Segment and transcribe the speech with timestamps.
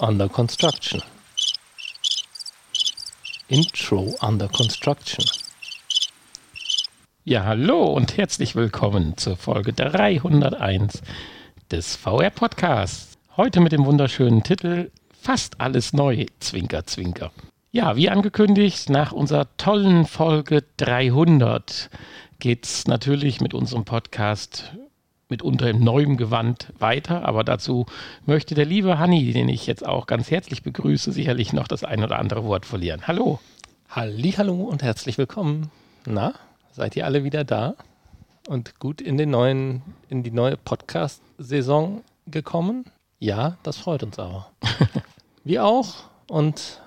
[0.00, 1.02] under construction.
[3.48, 5.24] Intro under construction.
[7.24, 11.02] Ja, hallo und herzlich willkommen zur Folge 301
[11.70, 13.18] des VR Podcasts.
[13.36, 14.90] Heute mit dem wunderschönen Titel
[15.20, 17.32] Fast alles neu, Zwinker, Zwinker.
[17.72, 21.90] Ja, wie angekündigt, nach unserer tollen Folge 300
[22.38, 24.72] geht es natürlich mit unserem Podcast
[25.28, 27.24] mitunter im neuen Gewand weiter.
[27.24, 27.86] Aber dazu
[28.26, 32.02] möchte der liebe Hanni, den ich jetzt auch ganz herzlich begrüße, sicherlich noch das ein
[32.02, 33.06] oder andere Wort verlieren.
[33.06, 33.40] Hallo.
[33.90, 35.70] Hallo und herzlich willkommen.
[36.06, 36.34] Na,
[36.72, 37.74] seid ihr alle wieder da
[38.48, 42.84] und gut in den neuen, in die neue Podcast-Saison gekommen?
[43.18, 44.50] Ja, das freut uns aber.
[45.44, 45.94] wir auch.
[46.28, 46.80] Und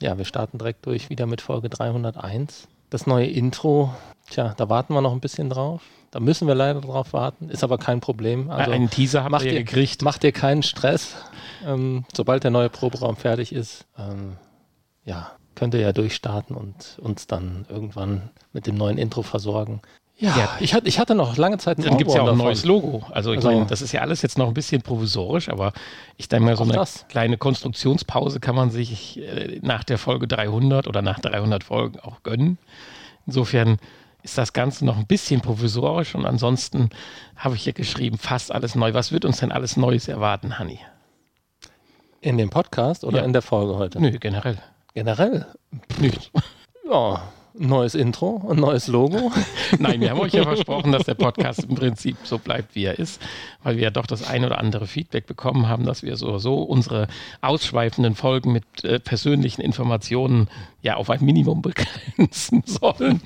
[0.00, 2.68] ja, wir starten direkt durch wieder mit Folge 301.
[2.90, 3.94] Das neue Intro,
[4.30, 5.82] tja, da warten wir noch ein bisschen drauf.
[6.12, 8.50] Da müssen wir leider drauf warten, ist aber kein Problem.
[8.50, 10.02] Also Einen Teaser habt ihr gekriegt.
[10.02, 11.16] Macht ihr keinen Stress.
[11.66, 14.36] Ähm, sobald der neue Proberaum fertig ist, ähm,
[15.06, 19.80] ja, könnt ihr ja durchstarten und uns dann irgendwann mit dem neuen Intro versorgen.
[20.18, 22.28] Ja, ja, ich, hatte, ich hatte noch lange Zeit ein Dann gibt es ja auch
[22.28, 23.04] ein neues Logo.
[23.10, 25.72] Also, ich also, meine, das ist ja alles jetzt noch ein bisschen provisorisch, aber
[26.18, 27.06] ich denke mal, so eine das.
[27.08, 32.22] kleine Konstruktionspause kann man sich äh, nach der Folge 300 oder nach 300 Folgen auch
[32.22, 32.58] gönnen.
[33.26, 33.78] Insofern
[34.22, 36.90] ist das Ganze noch ein bisschen provisorisch und ansonsten
[37.36, 38.94] habe ich hier geschrieben, fast alles neu.
[38.94, 40.78] Was wird uns denn alles Neues erwarten, Hanni?
[42.20, 43.24] In dem Podcast oder ja.
[43.24, 44.00] in der Folge heute?
[44.00, 44.58] Nö, generell.
[44.94, 45.46] Generell?
[45.98, 46.30] Nichts.
[46.88, 47.22] Ja,
[47.54, 49.32] neues Intro, ein neues Logo.
[49.78, 52.98] Nein, wir haben euch ja versprochen, dass der Podcast im Prinzip so bleibt, wie er
[52.98, 53.20] ist,
[53.62, 56.62] weil wir ja doch das ein oder andere Feedback bekommen haben, dass wir so, so
[56.62, 57.08] unsere
[57.40, 60.48] ausschweifenden Folgen mit äh, persönlichen Informationen
[60.82, 63.20] ja auf ein Minimum begrenzen sollen.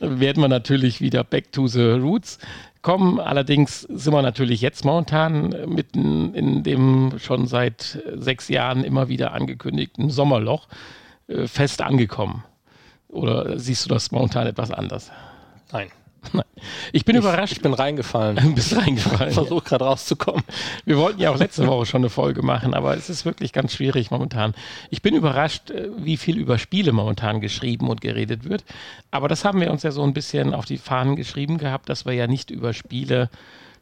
[0.00, 2.38] Dann werden wir natürlich wieder back to the roots
[2.82, 3.18] kommen.
[3.18, 9.32] Allerdings sind wir natürlich jetzt momentan mitten in dem schon seit sechs Jahren immer wieder
[9.32, 10.68] angekündigten Sommerloch
[11.28, 12.44] äh, fest angekommen.
[13.16, 15.10] Oder siehst du das momentan etwas anders?
[15.72, 15.88] Nein.
[16.92, 17.52] Ich bin ich, überrascht.
[17.52, 18.36] Ich bin reingefallen.
[18.42, 19.28] Du bist reingefallen.
[19.28, 20.42] Ich versuche gerade rauszukommen.
[20.84, 23.74] Wir wollten ja auch letzte Woche schon eine Folge machen, aber es ist wirklich ganz
[23.74, 24.54] schwierig momentan.
[24.90, 28.64] Ich bin überrascht, äh, wie viel über Spiele momentan geschrieben und geredet wird.
[29.10, 32.06] Aber das haben wir uns ja so ein bisschen auf die Fahnen geschrieben gehabt, dass
[32.06, 33.30] wir ja nicht über Spiele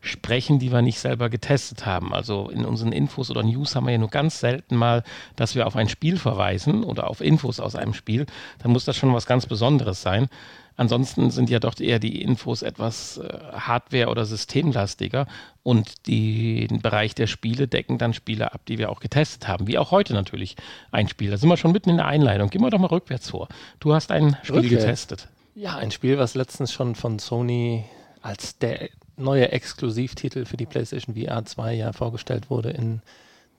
[0.04, 2.14] sprechen, die wir nicht selber getestet haben.
[2.14, 5.02] Also in unseren Infos oder News haben wir ja nur ganz selten mal,
[5.36, 8.26] dass wir auf ein Spiel verweisen oder auf Infos aus einem Spiel.
[8.62, 10.28] Dann muss das schon was ganz Besonderes sein.
[10.76, 15.26] Ansonsten sind ja doch eher die Infos etwas äh, Hardware- oder systemlastiger
[15.62, 19.68] und die, den Bereich der Spiele decken dann Spiele ab, die wir auch getestet haben,
[19.68, 20.56] wie auch heute natürlich
[20.90, 21.30] ein Spiel.
[21.30, 22.50] Da sind wir schon mitten in der Einleitung.
[22.50, 23.48] Gehen wir doch mal rückwärts vor.
[23.78, 24.84] Du hast ein Spiel Rückwärts.
[24.84, 25.28] getestet.
[25.54, 27.84] Ja, ein Spiel, was letztens schon von Sony
[28.20, 33.00] als der neue Exklusivtitel für die PlayStation VR 2 ja vorgestellt wurde in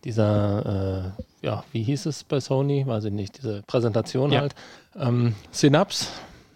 [0.03, 2.85] dieser, äh, ja, wie hieß es bei Sony?
[2.85, 4.41] Weiß ich nicht, diese Präsentation ja.
[4.41, 4.55] halt.
[4.95, 6.07] Ähm, Synapse.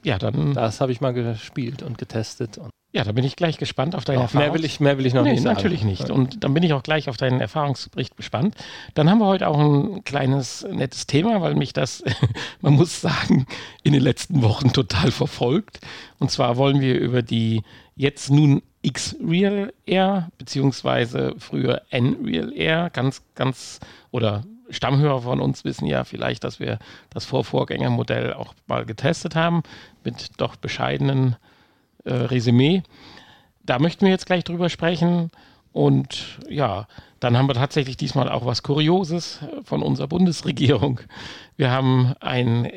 [0.04, 0.54] Ja, dann.
[0.54, 2.58] Das habe ich mal gespielt und getestet.
[2.58, 4.48] Und ja, da bin ich gleich gespannt auf deine Erfahrung.
[4.48, 5.56] Mehr will ich, mehr will ich noch nee, nicht sagen.
[5.56, 6.10] natürlich nicht.
[6.10, 8.56] Und dann bin ich auch gleich auf deinen Erfahrungsbericht gespannt.
[8.96, 12.04] Dann haben wir heute auch ein kleines, nettes Thema, weil mich das,
[12.62, 13.46] man muss sagen,
[13.84, 15.81] in den letzten Wochen total verfolgt.
[16.18, 17.64] Und zwar wollen wir über die
[17.96, 23.79] jetzt nun X-Real Air, beziehungsweise früher N-Real Air, ganz, ganz,
[24.12, 26.79] oder Stammhörer von uns wissen ja vielleicht, dass wir
[27.09, 29.63] das Vorvorgängermodell auch mal getestet haben,
[30.03, 31.35] mit doch bescheidenen
[32.06, 32.84] äh, Resümee.
[33.63, 35.31] Da möchten wir jetzt gleich drüber sprechen.
[35.72, 36.88] Und ja,
[37.19, 41.01] dann haben wir tatsächlich diesmal auch was Kurioses von unserer Bundesregierung.
[41.57, 42.72] Wir haben ein,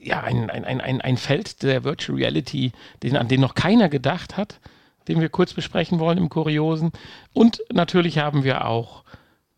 [0.00, 2.72] ja, ein, ein, ein, ein Feld der Virtual Reality,
[3.02, 4.60] den, an den noch keiner gedacht hat,
[5.08, 6.92] den wir kurz besprechen wollen im Kuriosen.
[7.32, 9.04] Und natürlich haben wir auch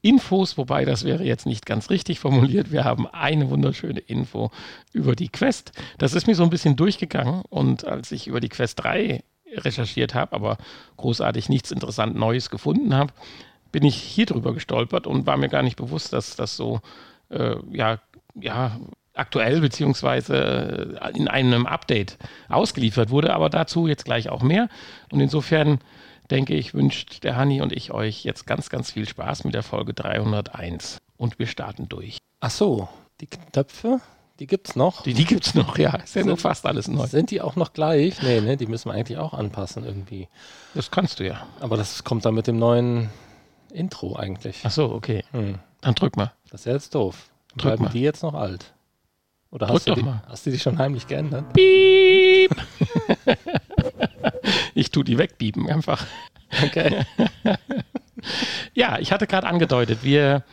[0.02, 2.70] Infos, wobei das wäre jetzt nicht ganz richtig formuliert.
[2.70, 4.50] Wir haben eine wunderschöne Info
[4.92, 5.72] über die Quest.
[5.98, 10.14] Das ist mir so ein bisschen durchgegangen und als ich über die Quest 3 recherchiert
[10.14, 10.58] habe, aber
[10.96, 13.12] großartig nichts interessant Neues gefunden habe,
[13.72, 16.80] bin ich hier drüber gestolpert und war mir gar nicht bewusst, dass das so
[17.30, 17.98] äh, ja,
[18.34, 18.78] ja,
[19.16, 22.18] aktuell beziehungsweise in einem Update
[22.48, 24.68] ausgeliefert wurde, aber dazu jetzt gleich auch mehr.
[25.10, 25.78] Und insofern
[26.30, 29.62] denke ich, wünscht der Hanni und ich euch jetzt ganz, ganz viel Spaß mit der
[29.62, 30.98] Folge 301.
[31.16, 32.18] Und wir starten durch.
[32.40, 32.88] Ach so,
[33.20, 34.00] die Knöpfe,
[34.38, 35.02] die gibt es noch?
[35.02, 35.96] Die, die es noch, ja.
[35.96, 37.06] Ist ja sind, nur fast alles neu.
[37.06, 38.20] Sind die auch noch gleich?
[38.22, 40.28] Nee, ne, die müssen wir eigentlich auch anpassen irgendwie.
[40.74, 41.46] Das kannst du ja.
[41.60, 43.08] Aber das kommt dann mit dem neuen
[43.72, 44.60] Intro eigentlich.
[44.64, 45.24] Ach so, okay.
[45.32, 45.58] Hm.
[45.80, 46.32] Dann drück mal.
[46.50, 47.30] Das ist ja jetzt doof.
[47.50, 47.90] Drück Bleiben mal.
[47.90, 48.74] die jetzt noch alt?
[49.56, 50.22] Oder hast, drück du die, mal.
[50.28, 51.50] hast du die schon heimlich geändert?
[51.54, 52.54] Piep!
[54.74, 56.04] ich tue die wegbieben einfach.
[56.62, 57.06] Okay.
[58.74, 60.44] ja, ich hatte gerade angedeutet, wir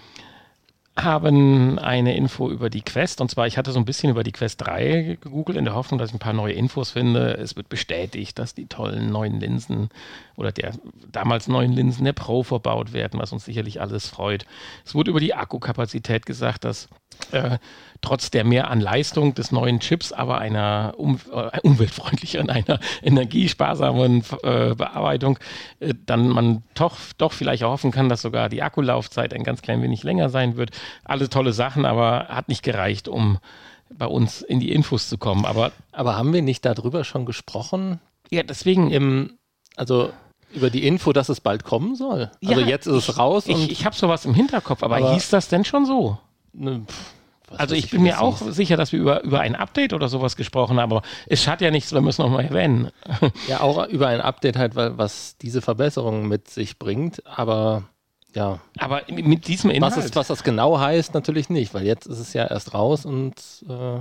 [0.97, 3.19] haben eine Info über die Quest.
[3.19, 5.97] Und zwar, ich hatte so ein bisschen über die Quest 3 gegoogelt, in der Hoffnung,
[5.97, 7.35] dass ich ein paar neue Infos finde.
[7.35, 9.89] Es wird bestätigt, dass die tollen neuen Linsen
[10.35, 10.73] oder der
[11.11, 14.45] damals neuen Linsen der Pro verbaut werden, was uns sicherlich alles freut.
[14.85, 16.89] Es wurde über die Akkukapazität gesagt, dass
[17.31, 17.57] äh,
[18.01, 24.23] trotz der mehr an Leistung des neuen Chips, aber einer um, äh, umweltfreundlicheren, einer energiesparsamen
[24.43, 25.39] äh, Bearbeitung,
[25.79, 29.81] äh, dann man doch, doch vielleicht hoffen kann, dass sogar die Akkulaufzeit ein ganz klein
[29.81, 30.71] wenig länger sein wird.
[31.03, 33.37] Alle tolle Sachen, aber hat nicht gereicht, um
[33.89, 35.45] bei uns in die Infos zu kommen.
[35.45, 37.99] Aber, aber haben wir nicht darüber schon gesprochen?
[38.29, 38.89] Ja, deswegen.
[38.89, 39.37] Im,
[39.75, 40.11] also
[40.53, 42.31] über die Info, dass es bald kommen soll.
[42.45, 43.45] Also ja, jetzt ist es raus.
[43.47, 46.17] Ich, ich habe sowas im Hinterkopf, aber, aber hieß das denn schon so?
[46.53, 46.85] Ne,
[47.57, 48.55] also ich bin mir auch hieß.
[48.55, 51.71] sicher, dass wir über, über ein Update oder sowas gesprochen haben, aber es schadet ja
[51.71, 52.91] nichts, wir es nochmal erwähnen.
[53.47, 57.83] Ja, auch über ein Update halt, was diese Verbesserungen mit sich bringt, aber
[58.33, 58.59] ja.
[58.79, 59.95] Aber mit diesem Inhalt.
[59.95, 63.05] Was, ist, was das genau heißt, natürlich nicht, weil jetzt ist es ja erst raus
[63.05, 63.35] und
[63.69, 63.99] äh,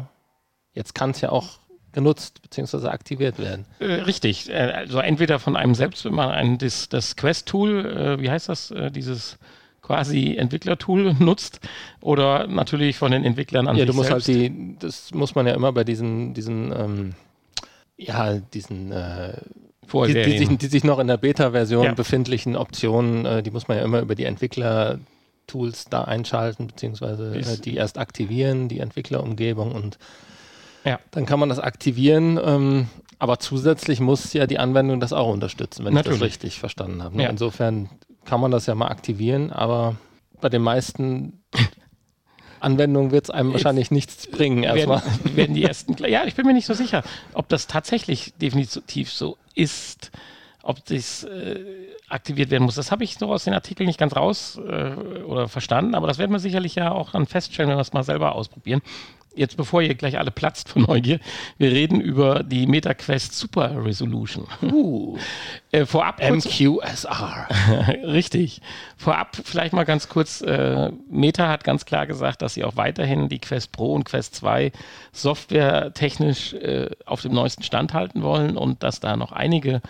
[0.74, 1.58] jetzt kann es ja auch
[1.92, 2.88] genutzt bzw.
[2.88, 3.66] aktiviert werden.
[3.78, 4.50] Äh, richtig.
[4.50, 8.48] Äh, also entweder von einem selbst, wenn man ein, das, das Quest-Tool, äh, wie heißt
[8.48, 9.38] das, dieses
[9.82, 11.60] quasi Entwicklertool nutzt
[12.00, 14.40] oder natürlich von den Entwicklern an Ja, du musst halt selbst.
[14.40, 17.14] halt die, das muss man ja immer bei diesen, diesen, ähm,
[17.96, 19.36] ja, diesen äh,
[19.92, 21.92] die, die, sich, die, sich, noch in der Beta-Version ja.
[21.92, 27.58] befindlichen Optionen, äh, die muss man ja immer über die Entwickler-Tools da einschalten, beziehungsweise äh,
[27.58, 29.98] die erst aktivieren, die Entwicklerumgebung und
[30.84, 30.98] ja.
[31.10, 32.38] dann kann man das aktivieren.
[32.42, 32.88] Ähm,
[33.18, 36.16] aber zusätzlich muss ja die Anwendung das auch unterstützen, wenn Natürlich.
[36.16, 37.16] ich das richtig verstanden habe.
[37.16, 37.22] Ne?
[37.24, 37.30] Ja.
[37.30, 37.88] Insofern
[38.24, 39.96] kann man das ja mal aktivieren, aber
[40.40, 41.40] bei den meisten
[42.60, 44.64] Anwendungen wird es einem wahrscheinlich nichts bringen.
[44.64, 45.02] Erstmal.
[45.02, 47.02] Werden, werden die ersten, ja, ich bin mir nicht so sicher,
[47.34, 50.10] ob das tatsächlich definitiv so ist,
[50.62, 51.60] ob das äh,
[52.08, 52.74] aktiviert werden muss.
[52.74, 56.18] Das habe ich so aus den Artikeln nicht ganz raus äh, oder verstanden, aber das
[56.18, 58.82] werden wir sicherlich ja auch dann feststellen, wenn wir es mal selber ausprobieren
[59.34, 61.20] jetzt bevor ihr gleich alle platzt von Neugier,
[61.58, 64.46] wir reden über die MetaQuest Super Resolution.
[64.62, 65.18] Uh,
[65.72, 67.48] äh, vorab MQSR.
[68.04, 68.60] Richtig.
[68.96, 73.28] Vorab vielleicht mal ganz kurz, äh, Meta hat ganz klar gesagt, dass sie auch weiterhin
[73.28, 74.72] die Quest Pro und Quest 2
[75.12, 79.82] softwaretechnisch äh, auf dem neuesten Stand halten wollen und dass da noch einige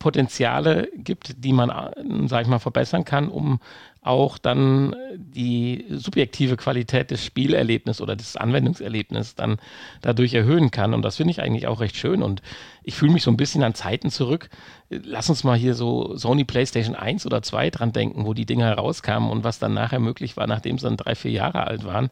[0.00, 3.60] Potenziale gibt, die man, äh, sag ich mal, verbessern kann, um
[4.02, 9.58] auch dann die subjektive Qualität des Spielerlebnisses oder des Anwendungserlebnisses dann
[10.00, 10.94] dadurch erhöhen kann.
[10.94, 12.22] Und das finde ich eigentlich auch recht schön.
[12.22, 12.40] Und
[12.82, 14.48] ich fühle mich so ein bisschen an Zeiten zurück.
[14.88, 18.66] Lass uns mal hier so Sony PlayStation 1 oder 2 dran denken, wo die Dinger
[18.66, 22.08] herauskamen und was dann nachher möglich war, nachdem sie dann drei, vier Jahre alt waren.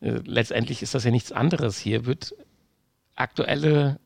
[0.00, 1.78] Äh, letztendlich ist das ja nichts anderes.
[1.78, 2.34] Hier wird
[3.14, 4.00] aktuelle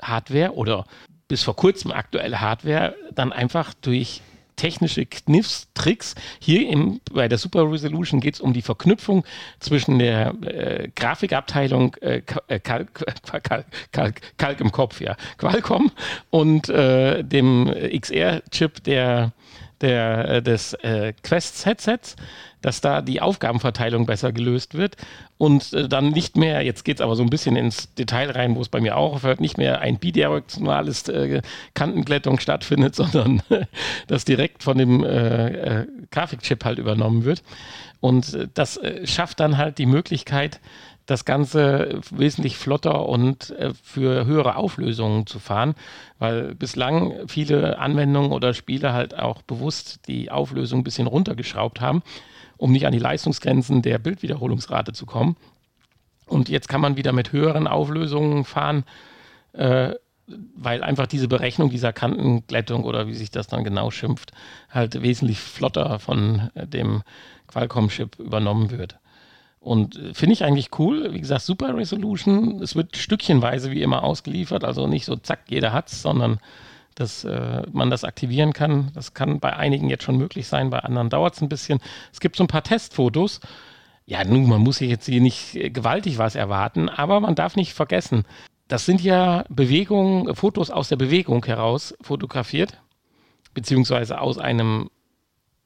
[0.00, 0.86] Hardware oder
[1.26, 4.22] bis vor kurzem aktuelle Hardware dann einfach durch
[4.60, 6.14] technische Kniffs, Tricks.
[6.38, 9.24] Hier im, bei der Super Resolution geht es um die Verknüpfung
[9.58, 13.06] zwischen der äh, Grafikabteilung äh, äh Kalk,
[13.42, 15.90] Kalk, Kalk, Kalk, im Kopf, ja, Qualcomm
[16.28, 19.32] und äh, dem XR-Chip der,
[19.80, 22.16] der, äh, des äh, Quest-Headsets
[22.62, 24.96] dass da die Aufgabenverteilung besser gelöst wird
[25.38, 28.56] und äh, dann nicht mehr, jetzt geht es aber so ein bisschen ins Detail rein,
[28.56, 31.42] wo es bei mir auch aufhört, nicht mehr ein bidirektionales äh,
[31.74, 33.42] Kantenglättung stattfindet, sondern
[34.06, 37.42] das direkt von dem äh, äh, Grafikchip halt übernommen wird.
[38.00, 40.60] Und äh, das äh, schafft dann halt die Möglichkeit,
[41.10, 45.74] das Ganze wesentlich flotter und äh, für höhere Auflösungen zu fahren,
[46.18, 52.02] weil bislang viele Anwendungen oder Spiele halt auch bewusst die Auflösung ein bisschen runtergeschraubt haben
[52.60, 55.36] um nicht an die Leistungsgrenzen der Bildwiederholungsrate zu kommen.
[56.26, 58.84] Und jetzt kann man wieder mit höheren Auflösungen fahren,
[59.52, 59.94] äh,
[60.54, 64.32] weil einfach diese Berechnung dieser Kantenglättung oder wie sich das dann genau schimpft,
[64.68, 67.02] halt wesentlich flotter von äh, dem
[67.48, 68.98] Qualcomm-Chip übernommen wird.
[69.60, 71.12] Und äh, finde ich eigentlich cool.
[71.12, 72.62] Wie gesagt, Super Resolution.
[72.62, 76.40] Es wird stückchenweise wie immer ausgeliefert, also nicht so zack, jeder hat's, sondern
[76.94, 78.90] dass äh, man das aktivieren kann.
[78.94, 81.78] Das kann bei einigen jetzt schon möglich sein, bei anderen dauert es ein bisschen.
[82.12, 83.40] Es gibt so ein paar Testfotos.
[84.06, 87.74] Ja, nun, man muss jetzt hier nicht äh, gewaltig was erwarten, aber man darf nicht
[87.74, 88.24] vergessen,
[88.68, 92.80] das sind ja Bewegungen, Fotos aus der Bewegung heraus fotografiert,
[93.52, 94.90] beziehungsweise aus einem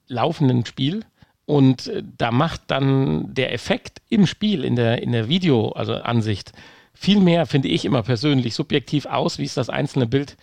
[0.06, 1.04] laufenden Spiel.
[1.46, 5.94] Und äh, da macht dann der Effekt im Spiel, in der, in der Video, also
[5.94, 6.52] Ansicht,
[6.94, 10.36] viel mehr, finde ich immer persönlich, subjektiv aus, wie es das einzelne Bild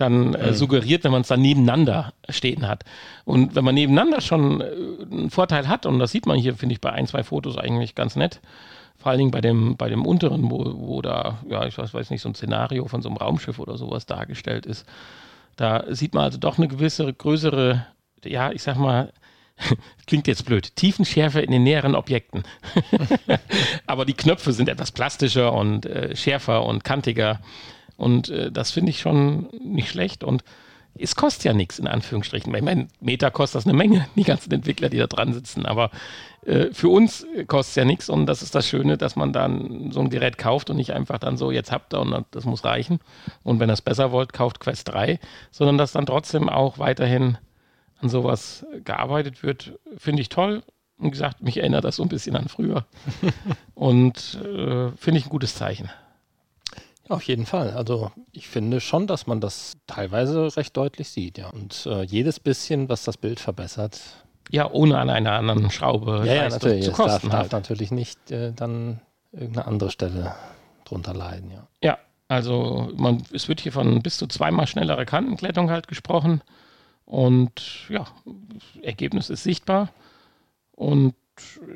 [0.00, 0.54] dann äh, mhm.
[0.54, 2.84] suggeriert, wenn man es dann nebeneinander stehen hat.
[3.24, 4.64] Und wenn man nebeneinander schon äh,
[5.10, 7.94] einen Vorteil hat, und das sieht man hier, finde ich, bei ein, zwei Fotos eigentlich
[7.94, 8.40] ganz nett,
[8.96, 12.10] vor allen Dingen bei dem, bei dem unteren, wo, wo da, ja, ich weiß, weiß
[12.10, 14.86] nicht, so ein Szenario von so einem Raumschiff oder sowas dargestellt ist.
[15.56, 17.86] Da sieht man also doch eine gewisse größere,
[18.24, 19.12] ja, ich sag mal,
[20.06, 22.44] klingt jetzt blöd, Tiefenschärfe in den näheren Objekten.
[23.86, 27.40] Aber die Knöpfe sind etwas plastischer und äh, schärfer und kantiger.
[27.96, 30.24] Und äh, das finde ich schon nicht schlecht.
[30.24, 30.42] Und
[30.98, 32.54] es kostet ja nichts, in Anführungsstrichen.
[32.54, 35.66] Ich meine, Meta kostet das eine Menge, die ganzen Entwickler, die da dran sitzen.
[35.66, 35.90] Aber
[36.44, 38.08] äh, für uns kostet es ja nichts.
[38.08, 41.18] Und das ist das Schöne, dass man dann so ein Gerät kauft und nicht einfach
[41.18, 43.00] dann so, jetzt habt ihr und das muss reichen.
[43.42, 45.18] Und wenn ihr es besser wollt, kauft Quest 3.
[45.50, 47.38] Sondern dass dann trotzdem auch weiterhin
[48.00, 50.62] an sowas gearbeitet wird, finde ich toll.
[50.98, 52.84] Und gesagt, mich erinnert das so ein bisschen an früher.
[53.74, 55.88] und äh, finde ich ein gutes Zeichen.
[57.08, 57.70] Auf jeden Fall.
[57.70, 61.48] Also ich finde schon, dass man das teilweise recht deutlich sieht, ja.
[61.48, 64.00] Und äh, jedes bisschen, was das Bild verbessert.
[64.50, 66.84] Ja, ohne an einer anderen Schraube ja, ja, natürlich.
[66.84, 67.28] zu kosten.
[67.28, 67.52] Darf, halt.
[67.52, 69.00] darf natürlich nicht äh, dann
[69.32, 70.34] irgendeine andere Stelle
[70.84, 71.66] drunter leiden, ja.
[71.82, 76.42] Ja, also man, es wird hier von bis zu zweimal schnellere Kantenklettung halt gesprochen.
[77.10, 78.06] Und ja,
[78.82, 79.88] Ergebnis ist sichtbar.
[80.76, 81.16] Und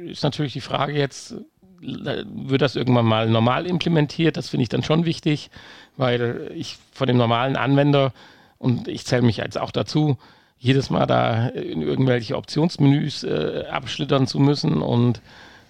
[0.07, 1.35] ist natürlich die Frage jetzt,
[1.81, 4.37] wird das irgendwann mal normal implementiert.
[4.37, 5.51] Das finde ich dann schon wichtig,
[5.97, 8.13] weil ich von dem normalen Anwender,
[8.59, 10.19] und ich zähle mich jetzt auch dazu,
[10.57, 15.21] jedes Mal da in irgendwelche Optionsmenüs äh, abschlittern zu müssen und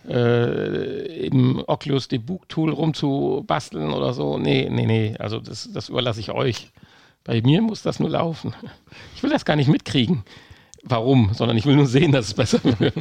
[0.06, 4.36] äh, im Oculus Debug Tool rumzubasteln oder so.
[4.36, 5.16] Nee, nee, nee.
[5.18, 6.70] Also das, das überlasse ich euch.
[7.24, 8.54] Bei mir muss das nur laufen.
[9.16, 10.24] Ich will das gar nicht mitkriegen.
[10.82, 11.32] Warum?
[11.32, 12.96] Sondern ich will nur sehen, dass es besser wird.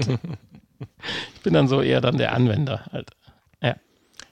[1.36, 3.12] Ich bin dann so eher dann der Anwender halt.
[3.62, 3.75] Ja.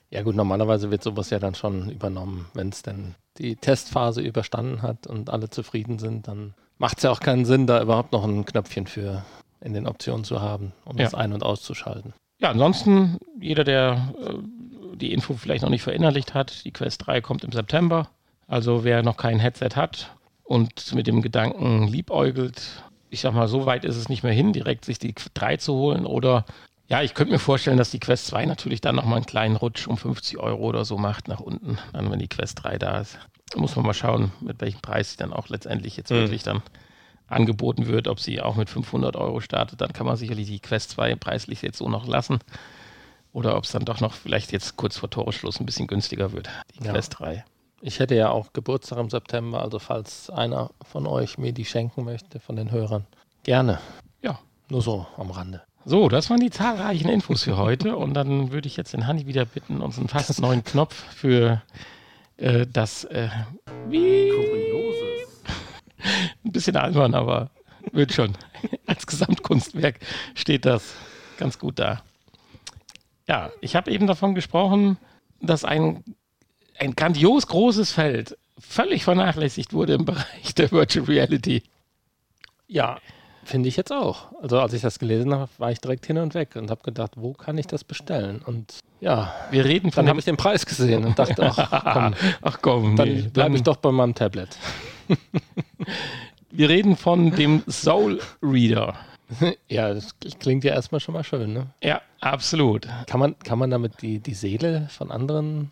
[0.10, 2.48] Ja gut, normalerweise wird sowas ja dann schon übernommen.
[2.54, 7.12] Wenn es denn die Testphase überstanden hat und alle zufrieden sind, dann macht es ja
[7.12, 9.24] auch keinen Sinn, da überhaupt noch ein Knöpfchen für
[9.62, 11.04] in den Optionen zu haben, um ja.
[11.04, 12.14] das ein- und auszuschalten.
[12.40, 14.34] Ja, ansonsten, jeder, der äh,
[14.96, 18.10] die Info vielleicht noch nicht verinnerlicht hat, die Quest 3 kommt im September.
[18.52, 23.66] Also wer noch kein Headset hat und mit dem Gedanken liebäugelt, ich sag mal, so
[23.66, 26.06] weit ist es nicht mehr hin, direkt sich die 3 zu holen.
[26.06, 26.44] Oder
[26.90, 29.88] ja, ich könnte mir vorstellen, dass die Quest 2 natürlich dann nochmal einen kleinen Rutsch
[29.88, 33.18] um 50 Euro oder so macht nach unten, dann wenn die Quest 3 da ist.
[33.52, 36.16] Da muss man mal schauen, mit welchem Preis sie dann auch letztendlich jetzt mhm.
[36.16, 36.62] wirklich dann
[37.28, 40.90] angeboten wird, ob sie auch mit 500 Euro startet, dann kann man sicherlich die Quest
[40.92, 42.40] 2 preislich jetzt so noch lassen.
[43.32, 46.50] Oder ob es dann doch noch vielleicht jetzt kurz vor Toreschluss ein bisschen günstiger wird,
[46.76, 46.92] die ja.
[46.92, 47.46] Quest 3.
[47.84, 52.04] Ich hätte ja auch Geburtstag im September, also falls einer von euch mir die schenken
[52.04, 53.08] möchte, von den Hörern,
[53.44, 53.80] gerne.
[54.22, 54.40] Ja.
[54.70, 55.64] Nur so am Rande.
[55.84, 57.98] So, das waren die zahlreichen Infos für heute.
[57.98, 61.64] Und dann würde ich jetzt den Hanni wieder bitten, uns einen fast neuen Knopf für
[62.38, 63.30] äh, das äh,
[63.90, 65.28] wie Kurioses.
[66.46, 67.50] Ein bisschen albern, aber
[67.92, 68.38] wird schon.
[68.86, 70.00] Als Gesamtkunstwerk
[70.36, 70.94] steht das
[71.38, 72.04] ganz gut da.
[73.28, 74.98] Ja, ich habe eben davon gesprochen,
[75.42, 76.04] dass ein
[76.82, 81.62] ein grandios großes Feld völlig vernachlässigt wurde im Bereich der Virtual Reality.
[82.68, 82.98] Ja,
[83.44, 84.32] finde ich jetzt auch.
[84.42, 87.12] Also als ich das gelesen habe, war ich direkt hin und weg und habe gedacht,
[87.16, 88.42] wo kann ich das bestellen?
[88.44, 90.06] Und ja, wir reden von.
[90.06, 93.56] Dann habe ich den Preis gesehen und dachte, ach komm, ach komm dann nee, bleibe
[93.56, 94.58] ich doch bei meinem Tablet.
[96.52, 98.96] wir reden von dem Soul Reader.
[99.70, 101.68] Ja, das klingt ja erstmal schon mal schön, ne?
[101.82, 102.86] Ja, absolut.
[103.08, 105.72] Kann man, kann man damit die, die Seele von anderen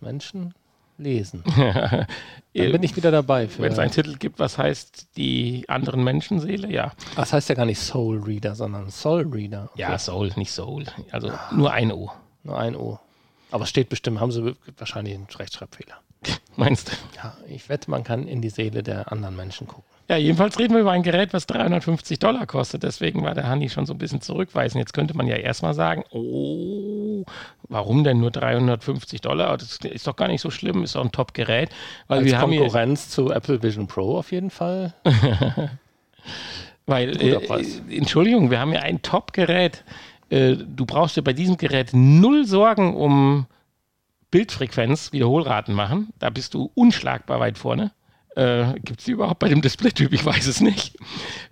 [0.00, 0.54] Menschen
[1.00, 1.42] lesen.
[1.56, 2.06] Dann
[2.52, 3.48] bin ich wieder dabei.
[3.58, 6.92] Wenn es einen Titel gibt, was heißt die anderen Menschenseele, ja.
[7.16, 9.70] Das heißt ja gar nicht Soul Reader, sondern Soul Reader.
[9.72, 9.82] Okay.
[9.82, 10.84] Ja, Soul, nicht Soul.
[11.10, 11.50] Also ah.
[11.52, 12.10] nur ein O.
[12.42, 12.98] Nur ein O.
[13.50, 15.96] Aber es steht bestimmt, haben sie wahrscheinlich einen Rechtschreibfehler.
[16.56, 16.92] Meinst du?
[17.16, 19.84] Ja, ich wette, man kann in die Seele der anderen Menschen gucken.
[20.10, 22.82] Ja, jedenfalls reden wir über ein Gerät, was 350 Dollar kostet.
[22.82, 24.80] Deswegen war der Hanni schon so ein bisschen zurückweisend.
[24.80, 27.24] Jetzt könnte man ja erstmal sagen, oh,
[27.68, 29.56] warum denn nur 350 Dollar?
[29.56, 31.70] Das ist doch gar nicht so schlimm, ist doch ein Top-Gerät.
[32.08, 34.94] Weil Als wir Konkurrenz haben zu Apple Vision Pro auf jeden Fall.
[36.86, 39.84] weil, äh, Entschuldigung, wir haben ja ein Top-Gerät.
[40.28, 43.46] Äh, du brauchst dir bei diesem Gerät null Sorgen um
[44.32, 46.08] Bildfrequenz, Wiederholraten machen.
[46.18, 47.92] Da bist du unschlagbar weit vorne.
[48.36, 50.12] Äh, Gibt es die überhaupt bei dem Display-Typ?
[50.12, 50.96] Ich weiß es nicht.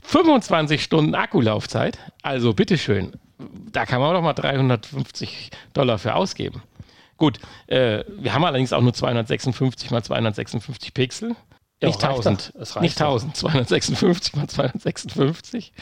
[0.03, 1.99] 25 Stunden Akkulaufzeit.
[2.23, 3.13] Also bitteschön.
[3.73, 6.63] Da kann man doch mal 350 Dollar für ausgeben.
[7.17, 11.35] Gut, äh, wir haben allerdings auch nur 256 mal 256 Pixel.
[11.81, 15.73] Ja, nicht 1000, nicht 1000, 256 mal 256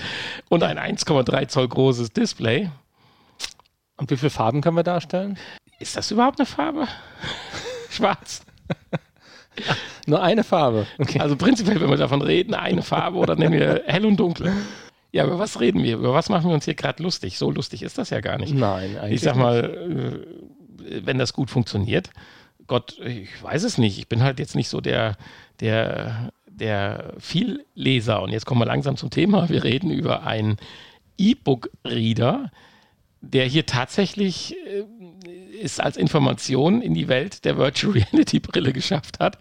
[0.50, 2.70] und ein 1,3 Zoll großes Display.
[3.96, 5.38] Und wie viele Farben können wir darstellen?
[5.78, 6.86] Ist das überhaupt eine Farbe?
[7.90, 8.42] Schwarz.
[10.06, 10.86] Nur eine Farbe.
[10.98, 11.20] Okay.
[11.20, 14.52] Also prinzipiell, wenn wir davon reden, eine Farbe oder nennen wir hell und dunkel.
[15.12, 15.96] Ja, über was reden wir?
[15.96, 17.38] Über was machen wir uns hier gerade lustig?
[17.38, 18.54] So lustig ist das ja gar nicht.
[18.54, 19.14] Nein, eigentlich.
[19.14, 20.25] Ich sag mal,
[20.88, 22.10] äh, wenn das gut funktioniert,
[22.66, 23.98] Gott, ich weiß es nicht.
[23.98, 25.16] Ich bin halt jetzt nicht so der,
[25.60, 28.22] der, der Vielleser.
[28.22, 29.48] Und jetzt kommen wir langsam zum Thema.
[29.48, 30.56] Wir reden über ein
[31.18, 32.50] E-Book-Reader,
[33.20, 34.85] der hier tatsächlich äh,
[35.56, 39.38] ist als Information in die Welt der Virtual Reality Brille geschafft hat.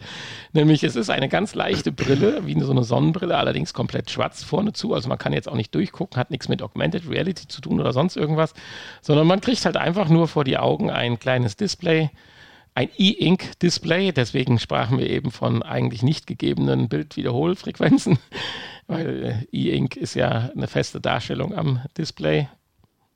[0.54, 4.74] Nämlich es ist eine ganz leichte Brille, wie so eine Sonnenbrille, allerdings komplett schwarz vorne
[4.74, 4.94] zu.
[4.94, 7.94] Also man kann jetzt auch nicht durchgucken, hat nichts mit Augmented Reality zu tun oder
[7.94, 8.54] sonst irgendwas,
[9.02, 12.10] sondern man kriegt halt einfach nur vor die Augen ein kleines Display,
[12.74, 14.12] ein E-Ink-Display.
[14.12, 18.20] Deswegen sprachen wir eben von eigentlich nicht gegebenen Bildwiederholfrequenzen,
[18.88, 22.48] weil äh, E-Ink ist ja eine feste Darstellung am Display.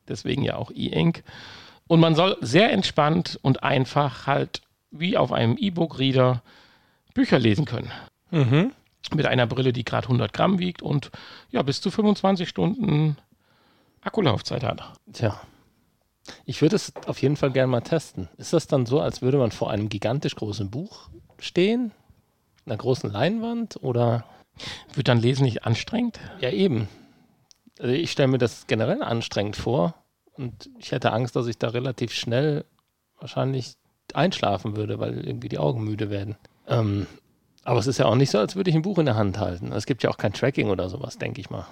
[0.09, 1.23] Deswegen ja auch E-Ink.
[1.87, 4.61] Und man soll sehr entspannt und einfach halt
[4.91, 6.41] wie auf einem E-Book-Reader
[7.13, 7.91] Bücher lesen können.
[8.31, 8.71] Mhm.
[9.13, 11.09] Mit einer Brille, die gerade 100 Gramm wiegt und
[11.51, 13.17] ja, bis zu 25 Stunden
[14.01, 14.93] Akkulaufzeit hat.
[15.11, 15.39] Tja.
[16.45, 18.29] Ich würde es auf jeden Fall gerne mal testen.
[18.37, 21.91] Ist das dann so, als würde man vor einem gigantisch großen Buch stehen?
[22.65, 23.81] Einer großen Leinwand?
[23.81, 24.25] Oder.
[24.93, 26.19] Wird dann Lesen nicht anstrengend?
[26.39, 26.87] Ja, eben.
[27.79, 29.95] Also ich stelle mir das generell anstrengend vor.
[30.33, 32.65] Und ich hätte Angst, dass ich da relativ schnell
[33.19, 33.75] wahrscheinlich
[34.13, 36.37] einschlafen würde, weil irgendwie die Augen müde werden.
[36.67, 37.07] Ähm,
[37.63, 39.37] aber es ist ja auch nicht so, als würde ich ein Buch in der Hand
[39.37, 39.71] halten.
[39.71, 41.65] Es gibt ja auch kein Tracking oder sowas, denke ich mal.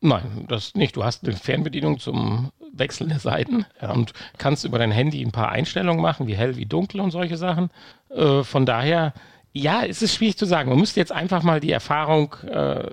[0.00, 0.96] Nein, das nicht.
[0.96, 3.92] Du hast eine Fernbedienung zum Wechseln der Seiten ja.
[3.92, 7.36] und kannst über dein Handy ein paar Einstellungen machen, wie hell, wie dunkel und solche
[7.36, 7.70] Sachen.
[8.10, 9.12] Äh, von daher,
[9.52, 10.70] ja, es ist schwierig zu sagen.
[10.70, 12.90] Man müsste jetzt einfach mal die Erfahrung äh,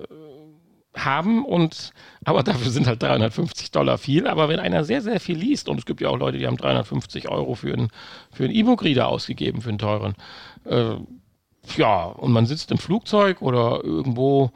[0.96, 1.92] haben und
[2.24, 4.26] aber dafür sind halt 350 Dollar viel.
[4.26, 6.56] Aber wenn einer sehr, sehr viel liest, und es gibt ja auch Leute, die haben
[6.56, 7.88] 350 Euro für einen
[8.32, 10.14] für E-Book-Reader ausgegeben, für einen teuren,
[10.64, 10.96] äh,
[11.76, 14.50] ja, und man sitzt im Flugzeug oder irgendwo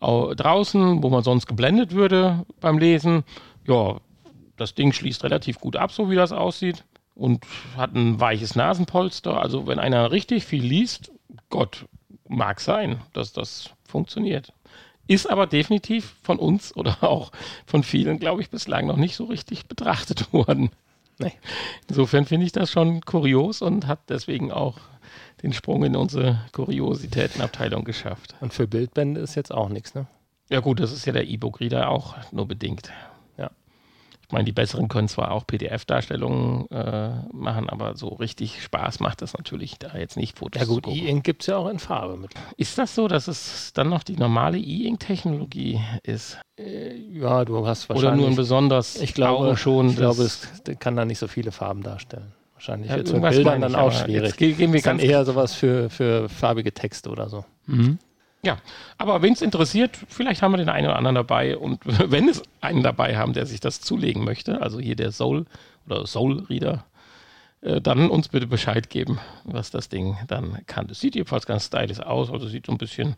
[0.00, 3.24] draußen, wo man sonst geblendet würde beim Lesen,
[3.66, 3.96] ja,
[4.56, 6.84] das Ding schließt relativ gut ab, so wie das aussieht,
[7.14, 7.44] und
[7.76, 9.40] hat ein weiches Nasenpolster.
[9.40, 11.10] Also wenn einer richtig viel liest,
[11.48, 11.86] Gott,
[12.28, 14.52] mag sein, dass das funktioniert.
[15.06, 17.32] Ist aber definitiv von uns oder auch
[17.66, 20.70] von vielen, glaube ich, bislang noch nicht so richtig betrachtet worden.
[21.18, 21.32] Nee.
[21.88, 24.78] Insofern finde ich das schon kurios und hat deswegen auch
[25.42, 28.34] den Sprung in unsere Kuriositätenabteilung geschafft.
[28.40, 30.06] Und für Bildbände ist jetzt auch nichts, ne?
[30.50, 32.90] Ja gut, das ist ja der E-Book-Reader auch nur bedingt
[34.34, 39.32] meine, die besseren können zwar auch PDF-Darstellungen äh, machen, aber so richtig Spaß macht das
[39.32, 42.32] natürlich da jetzt nicht Fotos Ja gut, E-Ink gibt es ja auch in Farbe mit.
[42.58, 46.38] Ist das so, dass es dann noch die normale E-Ink-Technologie ist?
[46.58, 48.12] Äh, ja, du hast wahrscheinlich...
[48.12, 49.90] Oder nur ein besonders ich glaube, schon.
[49.90, 50.48] Ich glaube, es
[50.80, 52.32] kann da nicht so viele Farben darstellen.
[52.54, 54.36] Wahrscheinlich ja, jetzt mit Bildern dann auch schwierig.
[54.40, 57.44] Jetzt gehen wir ganz eher sowas für, für farbige Texte oder so.
[57.66, 57.98] Mhm.
[58.44, 58.58] Ja,
[58.98, 61.56] aber wenn es interessiert, vielleicht haben wir den einen oder anderen dabei.
[61.56, 65.46] Und wenn es einen dabei haben, der sich das zulegen möchte, also hier der Soul
[65.86, 66.84] oder Soul Reader,
[67.62, 70.86] äh, dann uns bitte Bescheid geben, was das Ding dann kann.
[70.86, 72.30] Das sieht jedenfalls ganz stylisch aus.
[72.30, 73.16] Also sieht so ein bisschen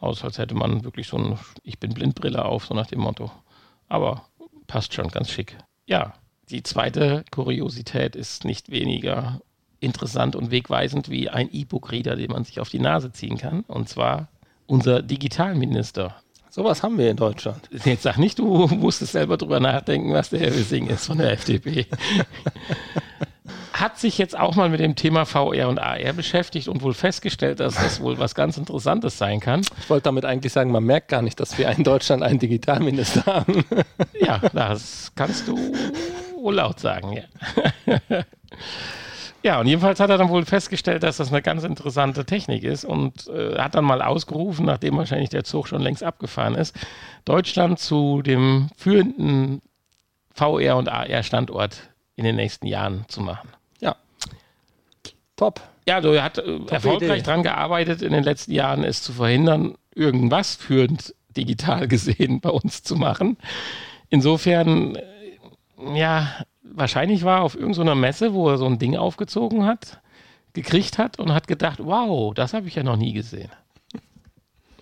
[0.00, 3.30] aus, als hätte man wirklich so ein Ich bin Blindbrille auf, so nach dem Motto.
[3.88, 4.24] Aber
[4.66, 5.56] passt schon ganz schick.
[5.86, 6.14] Ja,
[6.50, 9.40] die zweite Kuriosität ist nicht weniger
[9.80, 13.60] interessant und wegweisend wie ein E-Book-Reader, den man sich auf die Nase ziehen kann.
[13.62, 14.28] Und zwar
[14.66, 16.16] unser Digitalminister.
[16.50, 17.68] Sowas haben wir in Deutschland.
[17.84, 21.32] Jetzt sag nicht, du musstest selber drüber nachdenken, was der Herr Wissing ist von der
[21.32, 21.86] FDP.
[23.72, 27.58] Hat sich jetzt auch mal mit dem Thema VR und AR beschäftigt und wohl festgestellt,
[27.58, 29.62] dass das wohl was ganz Interessantes sein kann.
[29.80, 33.26] Ich wollte damit eigentlich sagen, man merkt gar nicht, dass wir in Deutschland einen Digitalminister
[33.26, 33.64] haben.
[34.20, 35.56] Ja, das kannst du
[36.36, 37.24] wohl laut sagen, ja.
[39.44, 42.86] Ja, und jedenfalls hat er dann wohl festgestellt, dass das eine ganz interessante Technik ist
[42.86, 46.74] und äh, hat dann mal ausgerufen, nachdem wahrscheinlich der Zug schon längst abgefahren ist,
[47.26, 49.60] Deutschland zu dem führenden
[50.34, 53.50] VR- und AR-Standort in den nächsten Jahren zu machen.
[53.80, 53.96] Ja.
[55.36, 55.60] Top.
[55.86, 59.74] Ja, also er hat äh, erfolgreich daran gearbeitet, in den letzten Jahren es zu verhindern,
[59.94, 63.36] irgendwas führend digital gesehen bei uns zu machen.
[64.08, 65.02] Insofern, äh,
[65.94, 66.28] ja,
[66.74, 70.00] wahrscheinlich war auf irgendeiner Messe, wo er so ein Ding aufgezogen hat,
[70.52, 73.50] gekriegt hat und hat gedacht, wow, das habe ich ja noch nie gesehen.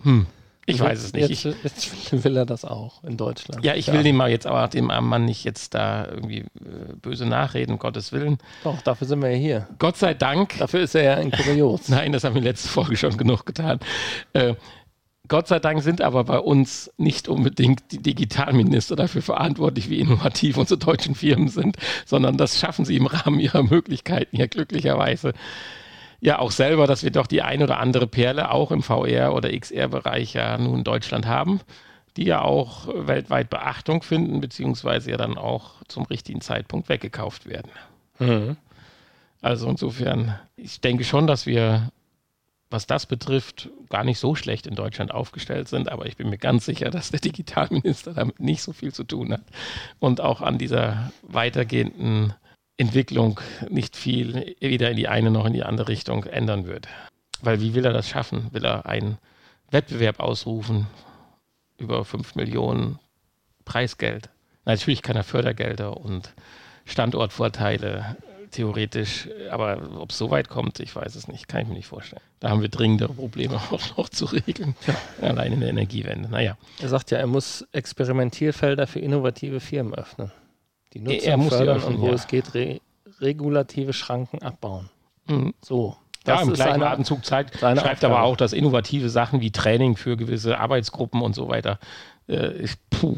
[0.03, 0.27] Hm.
[0.65, 1.43] Ich also weiß es nicht.
[1.43, 3.65] Jetzt, jetzt, will er das auch in Deutschland.
[3.65, 4.03] Ja, ich will ja.
[4.03, 7.79] dem mal jetzt aber dem armen Mann nicht jetzt da irgendwie äh, böse nachreden, um
[7.79, 8.37] Gottes Willen.
[8.63, 9.67] Doch, dafür sind wir ja hier.
[9.77, 10.57] Gott sei Dank.
[10.59, 11.81] Dafür ist er ja ein Kurios.
[11.89, 13.79] Nein, das haben wir letzte Folge schon genug getan.
[14.31, 14.55] Äh,
[15.29, 20.57] Gott sei Dank sind aber bei uns nicht unbedingt die Digitalminister dafür verantwortlich, wie innovativ
[20.57, 25.33] unsere deutschen Firmen sind, sondern das schaffen sie im Rahmen ihrer Möglichkeiten ja glücklicherweise
[26.19, 29.51] ja auch selber, dass wir doch die ein oder andere Perle auch im VR- oder
[29.51, 31.59] XR-Bereich ja nun in Deutschland haben,
[32.15, 37.71] die ja auch weltweit Beachtung finden, beziehungsweise ja dann auch zum richtigen Zeitpunkt weggekauft werden.
[38.19, 38.57] Mhm.
[39.41, 41.91] Also insofern, ich denke schon, dass wir
[42.73, 45.89] was das betrifft, gar nicht so schlecht in Deutschland aufgestellt sind.
[45.89, 49.31] Aber ich bin mir ganz sicher, dass der Digitalminister damit nicht so viel zu tun
[49.31, 49.43] hat
[49.99, 52.33] und auch an dieser weitergehenden
[52.75, 56.87] Entwicklung nicht viel weder in die eine noch in die andere Richtung ändern wird.
[57.41, 58.51] Weil wie will er das schaffen?
[58.51, 59.19] Will er einen
[59.69, 60.87] Wettbewerb ausrufen
[61.77, 62.99] über 5 Millionen
[63.65, 64.29] Preisgeld?
[64.65, 66.33] Natürlich kann er Fördergelder und
[66.85, 68.17] Standortvorteile
[68.53, 71.87] theoretisch, aber ob es so weit kommt, ich weiß es nicht, kann ich mir nicht
[71.87, 72.21] vorstellen.
[72.39, 75.27] Da haben wir dringendere Probleme auch noch zu regeln, ja.
[75.29, 76.29] allein in der Energiewende.
[76.29, 76.57] Naja.
[76.79, 80.31] Er sagt ja, er muss Experimentierfelder für innovative Firmen öffnen.
[80.93, 82.13] Die Nutzung er muss fördern öffnen, und wo ja.
[82.13, 82.79] es geht, re
[83.19, 84.89] regulative Schranken abbauen.
[85.27, 85.53] Mhm.
[85.61, 85.95] So.
[86.23, 88.15] Das ja, im gleichen seine, Atemzug zeigt, schreibt Aufgabe.
[88.15, 91.79] aber auch, dass innovative Sachen wie Training für gewisse Arbeitsgruppen und so weiter,
[92.27, 93.17] äh, ich, puh,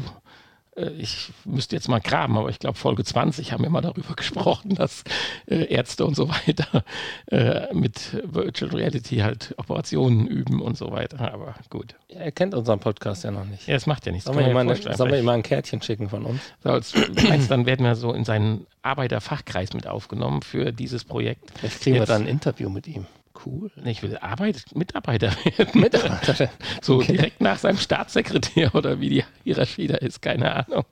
[0.98, 4.74] ich müsste jetzt mal graben, aber ich glaube, Folge 20 haben wir mal darüber gesprochen,
[4.74, 5.04] dass
[5.46, 6.84] äh, Ärzte und so weiter
[7.26, 11.32] äh, mit Virtual Reality halt Operationen üben und so weiter.
[11.32, 11.94] Aber gut.
[12.08, 13.66] Ja, er kennt unseren Podcast ja noch nicht.
[13.66, 14.26] Ja, das macht ja nichts.
[14.26, 16.40] Sollen wir, ihm eine, sollen wir ihm mal ein Kärtchen schicken von uns?
[16.62, 16.94] So, als,
[17.28, 21.52] meinst, dann werden wir so in seinen Arbeiterfachkreis mit aufgenommen für dieses Projekt.
[21.58, 23.06] Vielleicht kriegen jetzt, wir dann ein Interview mit ihm
[23.44, 23.70] cool.
[23.84, 25.80] Ich will Arbeit, Mitarbeiter werden.
[25.80, 26.50] Mitarbeiter.
[26.82, 27.12] so okay.
[27.12, 30.86] direkt nach seinem Staatssekretär oder wie die Hierarchie da ist, keine Ahnung.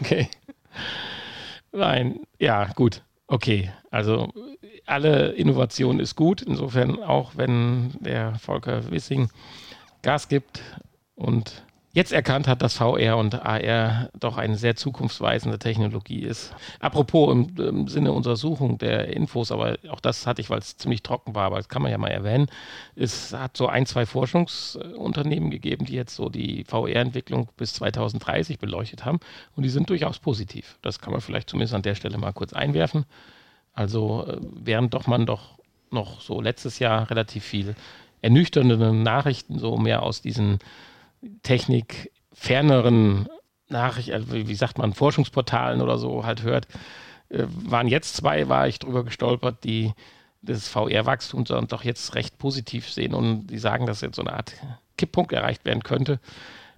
[0.00, 0.28] Okay.
[1.72, 3.02] Nein, ja, gut.
[3.26, 4.32] Okay, also
[4.86, 6.42] alle Innovation ist gut.
[6.42, 9.30] Insofern auch, wenn der Volker Wissing
[10.02, 10.62] Gas gibt
[11.14, 16.54] und jetzt erkannt hat, dass VR und AR doch eine sehr zukunftsweisende Technologie ist.
[16.78, 20.76] Apropos im, im Sinne unserer Suchung der Infos, aber auch das hatte ich, weil es
[20.76, 22.46] ziemlich trocken war, aber das kann man ja mal erwähnen.
[22.94, 29.04] Es hat so ein, zwei Forschungsunternehmen gegeben, die jetzt so die VR-Entwicklung bis 2030 beleuchtet
[29.04, 29.18] haben
[29.56, 30.78] und die sind durchaus positiv.
[30.82, 33.04] Das kann man vielleicht zumindest an der Stelle mal kurz einwerfen.
[33.74, 35.58] Also äh, während doch man doch
[35.90, 37.74] noch so letztes Jahr relativ viel
[38.22, 40.60] ernüchternde Nachrichten so mehr aus diesen
[41.42, 43.28] Technik ferneren
[43.68, 46.66] Nachrichten, also wie sagt man, Forschungsportalen oder so halt hört,
[47.28, 49.92] äh, waren jetzt zwei, war ich drüber gestolpert, die
[50.42, 54.54] das VR-Wachstum doch jetzt recht positiv sehen und die sagen, dass jetzt so eine Art
[54.96, 56.18] Kipppunkt erreicht werden könnte,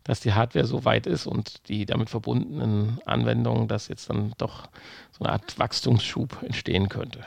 [0.04, 4.68] dass die Hardware so weit ist und die damit verbundenen Anwendungen, dass jetzt dann doch
[5.12, 7.24] so eine Art Wachstumsschub entstehen könnte.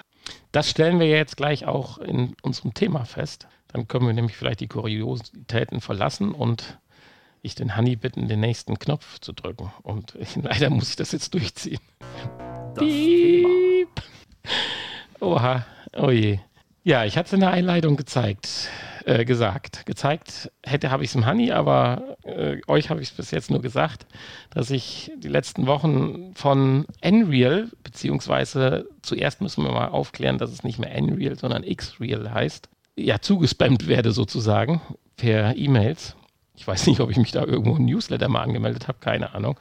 [0.52, 3.48] Das stellen wir jetzt gleich auch in unserem Thema fest.
[3.70, 6.80] Dann können wir nämlich vielleicht die Kuriositäten verlassen und
[7.46, 9.72] ich den Honey bitten, den nächsten Knopf zu drücken.
[9.84, 11.80] Und ich, leider muss ich das jetzt durchziehen.
[12.74, 13.90] Das Piep.
[15.20, 16.40] Oha, oh je.
[16.84, 18.70] Ja, ich hatte es in der Einleitung gezeigt,
[19.06, 19.88] äh, gesagt.
[19.88, 23.50] Gezeigt hätte habe ich es im Honey, aber äh, euch habe ich es bis jetzt
[23.50, 24.06] nur gesagt,
[24.52, 30.64] dass ich die letzten Wochen von Nreal, beziehungsweise zuerst müssen wir mal aufklären, dass es
[30.64, 34.80] nicht mehr Nreal, sondern Xreal heißt, ja, zugespammt werde sozusagen
[35.18, 36.16] per E-Mails.
[36.58, 39.60] Ich weiß nicht, ob ich mich da irgendwo im Newsletter mal angemeldet habe, keine Ahnung.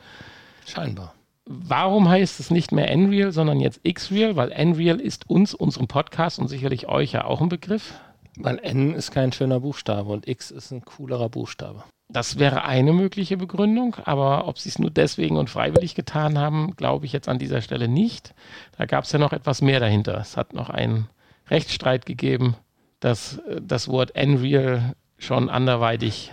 [0.67, 1.15] Scheinbar.
[1.47, 4.37] Warum heißt es nicht mehr Nreal, sondern jetzt Xreal?
[4.37, 7.95] Weil Nreal ist uns, unserem Podcast und sicherlich euch ja auch ein Begriff.
[8.37, 11.85] Weil N ist kein schöner Buchstabe und X ist ein coolerer Buchstabe.
[12.09, 16.77] Das wäre eine mögliche Begründung, aber ob sie es nur deswegen und freiwillig getan haben,
[16.77, 18.35] glaube ich jetzt an dieser Stelle nicht.
[18.77, 20.19] Da gab es ja noch etwas mehr dahinter.
[20.19, 21.09] Es hat noch einen
[21.49, 22.57] Rechtsstreit gegeben,
[23.01, 26.33] dass äh, das Wort Nreal schon anderweitig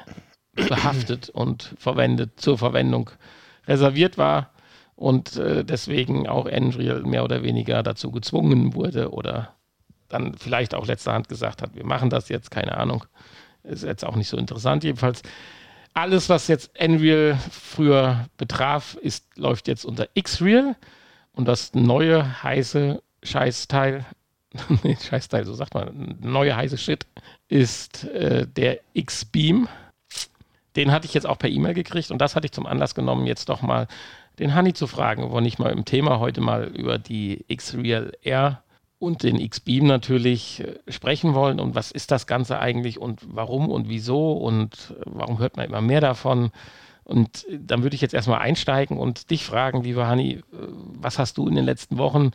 [0.53, 3.09] behaftet und verwendet, zur Verwendung
[3.67, 4.51] reserviert war
[4.95, 9.55] und äh, deswegen auch Enreal mehr oder weniger dazu gezwungen wurde oder
[10.09, 13.05] dann vielleicht auch letzter Hand gesagt hat, wir machen das jetzt, keine Ahnung.
[13.63, 14.83] Ist jetzt auch nicht so interessant.
[14.83, 15.21] Jedenfalls
[15.93, 20.75] alles, was jetzt Enreal früher betraf, ist, läuft jetzt unter Xreal
[21.33, 24.05] und das neue heiße Scheißteil,
[24.83, 27.05] nee, Scheißteil, so sagt man, neue heiße Shit
[27.47, 29.67] ist äh, der X-Beam
[30.75, 33.27] den hatte ich jetzt auch per E-Mail gekriegt und das hatte ich zum Anlass genommen,
[33.27, 33.87] jetzt doch mal
[34.39, 38.63] den Hanni zu fragen, wo nicht mal im Thema heute mal über die X-Real R
[39.01, 43.69] und den X-Beam natürlich äh, sprechen wollen und was ist das Ganze eigentlich und warum
[43.69, 46.51] und wieso und äh, warum hört man immer mehr davon.
[47.03, 51.37] Und äh, dann würde ich jetzt erstmal einsteigen und dich fragen, lieber Hanni, was hast
[51.37, 52.31] du in den letzten Wochen,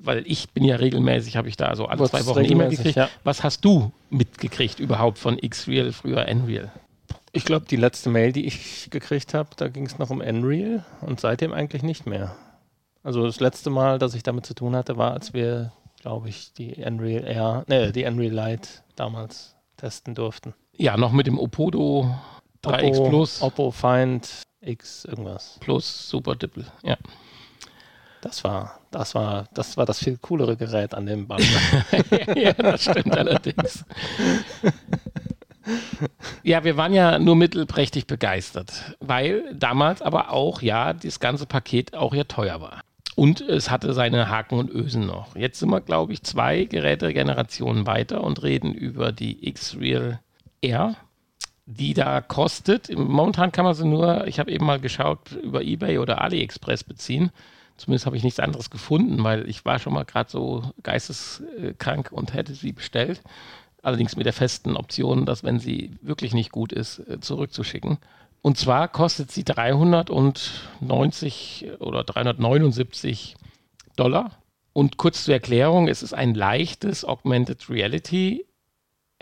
[0.00, 3.10] weil ich bin ja regelmäßig, habe ich da also alle zwei Wochen E-Mail gekriegt, ja.
[3.22, 6.72] was hast du mitgekriegt überhaupt von X-Real, früher N-Real?
[7.34, 10.84] Ich glaube, die letzte Mail, die ich gekriegt habe, da ging es noch um Unreal
[11.00, 12.36] und seitdem eigentlich nicht mehr.
[13.02, 16.52] Also das letzte Mal, dass ich damit zu tun hatte, war, als wir, glaube ich,
[16.52, 20.54] die Unreal Air, ne, die Unreal Light damals testen durften.
[20.76, 22.14] Ja, noch mit dem Opodo
[22.62, 23.42] 3X Oppo, Plus.
[23.42, 25.56] Oppo Find X irgendwas.
[25.60, 26.98] Plus Super Dipple, ja.
[28.20, 31.44] Das war, das war, das war das viel coolere Gerät an dem Band.
[32.36, 33.84] ja, das stimmt allerdings.
[36.42, 41.94] Ja, wir waren ja nur mittelprächtig begeistert, weil damals aber auch ja das ganze Paket
[41.94, 42.80] auch ja teuer war.
[43.14, 45.36] Und es hatte seine Haken und Ösen noch.
[45.36, 50.20] Jetzt sind wir, glaube ich, zwei Gerätegenerationen weiter und reden über die X-Real
[50.62, 50.96] R,
[51.66, 52.96] die da kostet.
[52.96, 57.30] Momentan kann man sie nur, ich habe eben mal geschaut, über eBay oder AliExpress beziehen.
[57.76, 62.32] Zumindest habe ich nichts anderes gefunden, weil ich war schon mal gerade so geisteskrank und
[62.32, 63.22] hätte sie bestellt.
[63.82, 67.98] Allerdings mit der festen Option, dass wenn sie wirklich nicht gut ist, äh, zurückzuschicken.
[68.40, 73.36] Und zwar kostet sie 390 oder 379
[73.96, 74.38] Dollar.
[74.72, 78.46] Und kurz zur Erklärung, es ist ein leichtes Augmented Reality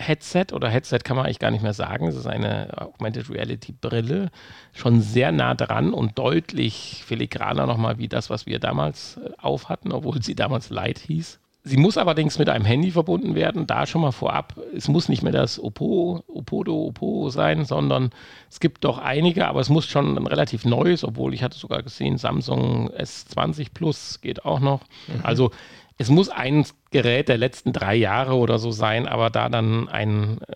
[0.01, 2.09] Headset oder Headset kann man eigentlich gar nicht mehr sagen.
[2.09, 4.31] Es ist eine Augmented Reality Brille,
[4.73, 9.93] schon sehr nah dran und deutlich filigraner nochmal wie das, was wir damals äh, aufhatten,
[9.93, 11.40] obwohl sie damals Light hieß.
[11.63, 13.67] Sie muss allerdings mit einem Handy verbunden werden.
[13.67, 18.11] Da schon mal vorab, es muss nicht mehr das Oppo, Opodo, Oppo sein, sondern
[18.49, 21.83] es gibt doch einige, aber es muss schon ein relativ neues, obwohl ich hatte sogar
[21.83, 24.81] gesehen, Samsung S20 Plus geht auch noch.
[25.09, 25.21] Mhm.
[25.23, 25.51] Also
[25.99, 30.39] es muss ein Gerät der letzten drei Jahre oder so sein, aber da dann ein
[30.49, 30.53] äh,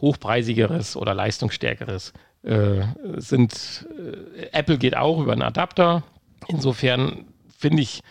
[0.00, 2.12] hochpreisigeres oder leistungsstärkeres
[2.44, 2.82] äh,
[3.16, 3.88] sind.
[4.36, 6.04] Äh, Apple geht auch über einen Adapter.
[6.46, 7.24] Insofern
[7.58, 8.02] finde ich,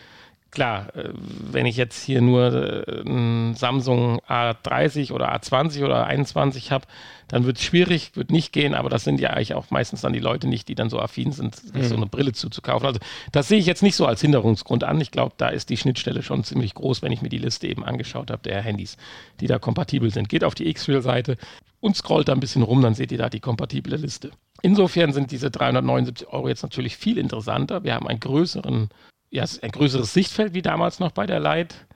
[0.54, 6.72] klar, äh, wenn ich jetzt hier nur äh, ein Samsung A30 oder A20 oder A21
[6.72, 6.86] habe,
[7.28, 10.14] dann wird es schwierig, wird nicht gehen, aber das sind ja eigentlich auch meistens dann
[10.14, 11.84] die Leute nicht, die dann so affin sind, sich mhm.
[11.84, 12.86] so eine Brille zuzukaufen.
[12.86, 13.00] Also
[13.32, 15.02] das sehe ich jetzt nicht so als Hinderungsgrund an.
[15.02, 17.84] Ich glaube, da ist die Schnittstelle schon ziemlich groß, wenn ich mir die Liste eben
[17.84, 18.98] angeschaut habe, der Handys,
[19.40, 20.30] die da kompatibel sind.
[20.30, 21.38] Geht auf die X-Real-Seite
[21.80, 24.32] und scrollt da ein bisschen rum, dann seht ihr da die kompatible Liste.
[24.62, 27.84] Insofern sind diese 379 Euro jetzt natürlich viel interessanter.
[27.84, 28.90] Wir haben einen größeren
[29.34, 31.88] ja, ein größeres Sichtfeld wie damals noch bei der Light.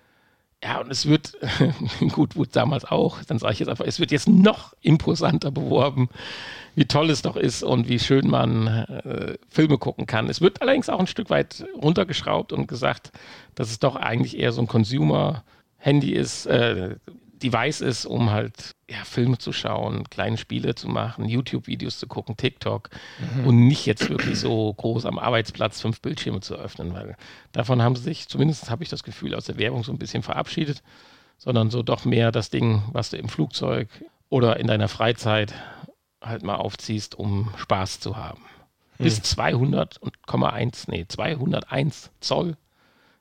[0.63, 1.37] Ja, und es wird,
[2.11, 6.09] gut, wurde damals auch, dann sage ich jetzt einfach, es wird jetzt noch imposanter beworben,
[6.73, 10.29] wie toll es doch ist und wie schön man äh, Filme gucken kann.
[10.29, 13.11] Es wird allerdings auch ein Stück weit runtergeschraubt und gesagt,
[13.53, 16.95] dass es doch eigentlich eher so ein Consumer-Handy ist, äh,
[17.43, 22.35] Device ist, um halt ja, Filme zu schauen, kleine Spiele zu machen, YouTube-Videos zu gucken,
[22.35, 23.47] TikTok mhm.
[23.47, 27.15] und nicht jetzt wirklich so groß am Arbeitsplatz fünf Bildschirme zu öffnen, weil
[27.51, 30.23] davon haben sie sich, zumindest habe ich das Gefühl, aus der Werbung so ein bisschen
[30.23, 30.81] verabschiedet,
[31.37, 33.89] sondern so doch mehr das Ding, was du im Flugzeug
[34.29, 35.53] oder in deiner Freizeit
[36.21, 38.41] halt mal aufziehst, um Spaß zu haben.
[38.97, 39.03] Mhm.
[39.03, 42.57] Bis 200,1, nee, 201 Zoll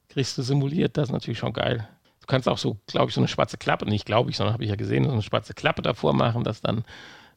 [0.09, 1.87] kriegst du simuliert, das ist natürlich schon geil.
[2.27, 4.65] Du kannst auch so, glaube ich, so eine schwarze Klappe, nicht glaube ich, sondern habe
[4.65, 6.85] ich ja gesehen, so eine schwarze Klappe davor machen, dass dann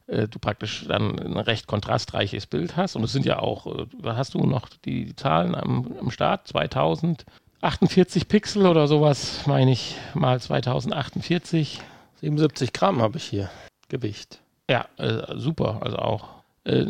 [0.08, 2.96] äh, du praktisch dann ein recht kontrastreiches Bild hast.
[2.96, 6.48] Und es sind ja auch, äh, hast du noch die, die Zahlen am, am Start?
[6.48, 11.80] 2048 Pixel oder sowas, meine ich, mal 2048.
[12.20, 13.48] 77 Gramm habe ich hier,
[13.88, 14.40] Gewicht.
[14.68, 15.78] Ja, äh, super.
[15.82, 16.30] Also auch
[16.64, 16.84] äh,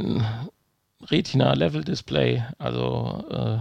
[1.02, 3.58] Retina-Level-Display, also äh,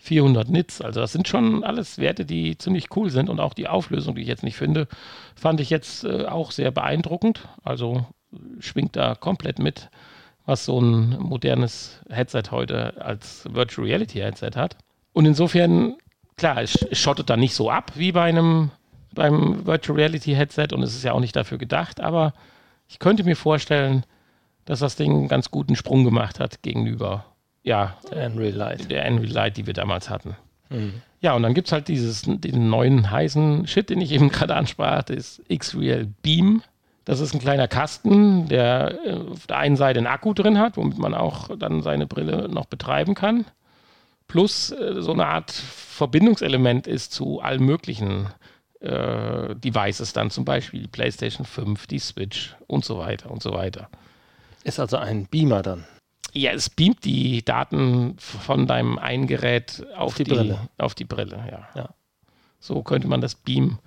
[0.00, 0.80] 400 Nits.
[0.80, 4.22] Also das sind schon alles Werte, die ziemlich cool sind und auch die Auflösung, die
[4.22, 4.88] ich jetzt nicht finde,
[5.36, 7.46] fand ich jetzt äh, auch sehr beeindruckend.
[7.62, 8.06] Also
[8.60, 9.90] schwingt da komplett mit,
[10.46, 14.76] was so ein modernes Headset heute als Virtual Reality Headset hat.
[15.12, 15.96] Und insofern,
[16.36, 18.70] klar, es schottet da nicht so ab wie bei einem
[19.12, 22.32] beim Virtual Reality Headset und es ist ja auch nicht dafür gedacht, aber
[22.88, 24.04] ich könnte mir vorstellen,
[24.64, 27.24] dass das Ding einen ganz guten Sprung gemacht hat gegenüber
[27.70, 28.90] ja, der Unreal Light.
[28.90, 30.36] Der Unreal Light, die wir damals hatten.
[30.70, 31.02] Mhm.
[31.20, 34.56] Ja, und dann gibt es halt dieses, den neuen heißen Shit, den ich eben gerade
[34.56, 36.62] ansprach, das X-Real Beam.
[37.04, 40.76] Das ist ein kleiner Kasten, der äh, auf der einen Seite einen Akku drin hat,
[40.76, 43.44] womit man auch dann seine Brille noch betreiben kann.
[44.26, 48.26] Plus äh, so eine Art Verbindungselement ist zu allen möglichen
[48.80, 53.52] äh, Devices, dann zum Beispiel die PlayStation 5, die Switch und so weiter und so
[53.52, 53.88] weiter.
[54.64, 55.84] Ist also ein Beamer dann.
[56.32, 60.68] Ja, es beamt die Daten von deinem einen Gerät auf, auf die, die, Brille.
[60.78, 61.68] Auf die Brille, ja.
[61.74, 61.88] ja.
[62.60, 63.78] So könnte man das Beam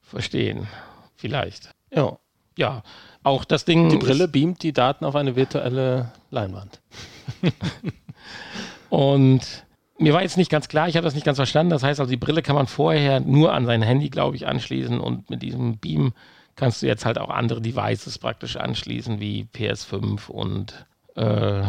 [0.00, 0.66] verstehen.
[1.16, 1.70] Vielleicht.
[1.92, 2.18] Ja.
[2.58, 2.82] Ja,
[3.22, 3.90] auch das Ding.
[3.90, 6.80] Die Brille beamt die Daten auf eine virtuelle Leinwand.
[8.88, 9.66] Und
[9.98, 11.70] mir war jetzt nicht ganz klar, ich habe das nicht ganz verstanden.
[11.70, 15.00] Das heißt also, die Brille kann man vorher nur an sein Handy, glaube ich, anschließen
[15.00, 16.12] und mit diesem Beam
[16.54, 20.86] kannst du jetzt halt auch andere Devices praktisch anschließen, wie PS5 und
[21.16, 21.62] äh,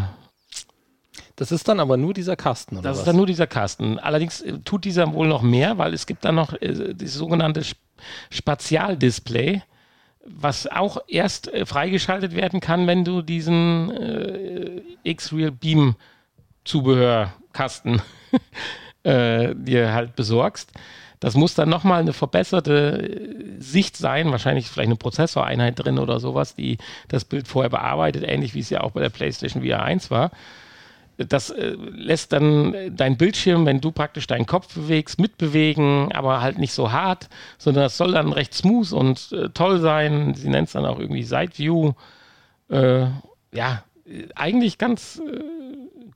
[1.38, 2.84] das ist dann aber nur dieser Kasten, oder?
[2.84, 3.00] Das was?
[3.00, 4.00] ist dann nur dieser Kasten.
[4.00, 7.62] Allerdings äh, tut dieser wohl noch mehr, weil es gibt dann noch äh, das sogenannte
[8.30, 9.62] Spatialdisplay,
[10.26, 15.96] was auch erst äh, freigeschaltet werden kann, wenn du diesen äh, X-Real Beam
[16.66, 18.02] Zubehörkasten
[19.04, 20.72] äh, dir halt besorgst.
[21.20, 26.20] Das muss dann nochmal eine verbesserte äh, Sicht sein, wahrscheinlich vielleicht eine Prozessoreinheit drin oder
[26.20, 26.78] sowas, die
[27.08, 30.32] das Bild vorher bearbeitet, ähnlich wie es ja auch bei der PlayStation VR 1 war.
[31.18, 36.60] Das äh, lässt dann dein Bildschirm, wenn du praktisch deinen Kopf bewegst, mitbewegen, aber halt
[36.60, 40.36] nicht so hart, sondern das soll dann recht smooth und äh, toll sein.
[40.36, 41.94] Sie nennt es dann auch irgendwie Side View.
[42.70, 43.08] Äh,
[43.52, 43.84] ja,
[44.36, 45.42] eigentlich ganz äh,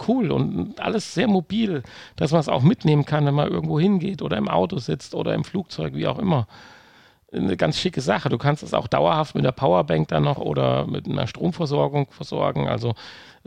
[0.08, 1.84] cool und alles sehr mobil,
[2.16, 5.34] dass man es auch mitnehmen kann, wenn man irgendwo hingeht oder im Auto sitzt oder
[5.34, 6.48] im Flugzeug, wie auch immer.
[7.32, 8.28] Eine ganz schicke Sache.
[8.28, 12.68] Du kannst es auch dauerhaft mit der Powerbank dann noch oder mit einer Stromversorgung versorgen.
[12.68, 12.94] Also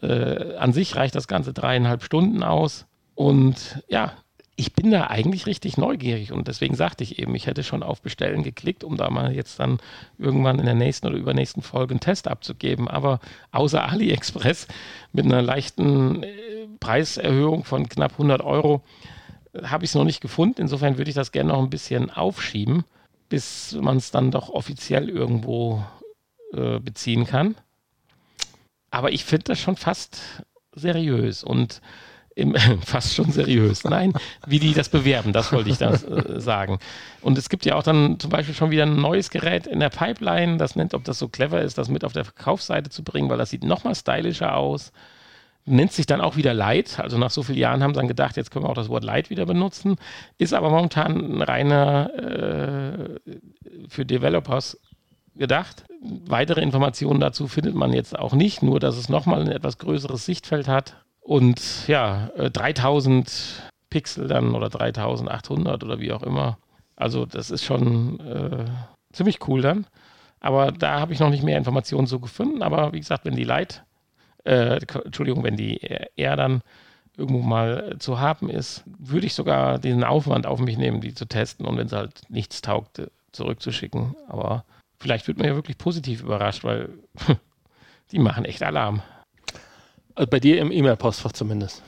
[0.00, 2.86] äh, an sich reicht das Ganze dreieinhalb Stunden aus.
[3.14, 4.12] Und ja,
[4.56, 8.02] ich bin da eigentlich richtig neugierig und deswegen sagte ich eben, ich hätte schon auf
[8.02, 9.78] Bestellen geklickt, um da mal jetzt dann
[10.16, 12.86] irgendwann in der nächsten oder übernächsten Folge einen Test abzugeben.
[12.86, 13.18] Aber
[13.50, 14.68] außer AliExpress
[15.12, 18.82] mit einer leichten äh, Preiserhöhung von knapp 100 Euro
[19.54, 20.60] äh, habe ich es noch nicht gefunden.
[20.60, 22.84] Insofern würde ich das gerne noch ein bisschen aufschieben,
[23.28, 25.84] bis man es dann doch offiziell irgendwo
[26.52, 27.56] äh, beziehen kann.
[28.90, 30.44] Aber ich finde das schon fast
[30.76, 31.80] seriös und
[32.34, 33.84] im, fast schon seriös.
[33.84, 34.12] Nein,
[34.46, 36.78] wie die das bewerben, das wollte ich da äh, sagen.
[37.20, 39.90] Und es gibt ja auch dann zum Beispiel schon wieder ein neues Gerät in der
[39.90, 43.28] Pipeline, das nennt, ob das so clever ist, das mit auf der Verkaufsseite zu bringen,
[43.28, 44.92] weil das sieht nochmal stylischer aus.
[45.66, 47.00] Nennt sich dann auch wieder Light.
[47.00, 49.02] Also nach so vielen Jahren haben sie dann gedacht, jetzt können wir auch das Wort
[49.02, 49.96] Light wieder benutzen.
[50.36, 53.38] Ist aber momentan ein reiner äh,
[53.88, 54.78] für Developers
[55.34, 55.84] gedacht.
[56.02, 60.26] Weitere Informationen dazu findet man jetzt auch nicht, nur dass es nochmal ein etwas größeres
[60.26, 63.32] Sichtfeld hat und ja, 3000 äh,
[63.88, 66.58] Pixel dann oder 3800 oder wie auch immer.
[66.96, 68.66] Also das ist schon äh,
[69.12, 69.86] ziemlich cool dann.
[70.40, 72.62] Aber da habe ich noch nicht mehr Informationen so gefunden.
[72.62, 73.84] Aber wie gesagt, wenn die Light,
[74.44, 75.80] äh, Entschuldigung, wenn die
[76.16, 76.60] R dann
[77.16, 81.24] irgendwo mal zu haben ist, würde ich sogar diesen Aufwand auf mich nehmen, die zu
[81.24, 83.00] testen und wenn es halt nichts taugt,
[83.32, 84.14] zurückzuschicken.
[84.28, 84.64] Aber
[84.98, 86.90] vielleicht wird man ja wirklich positiv überrascht, weil
[88.12, 89.00] die machen echt Alarm.
[90.14, 91.82] Also bei dir im E-Mail-Postfach zumindest.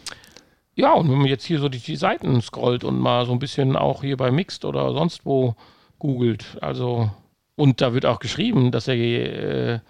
[0.74, 3.38] Ja, und wenn man jetzt hier so die, die, Seiten scrollt und mal so ein
[3.38, 5.54] bisschen auch hier bei Mixed oder sonst wo
[5.98, 7.10] googelt, also
[7.54, 9.80] und da wird auch geschrieben, dass er äh,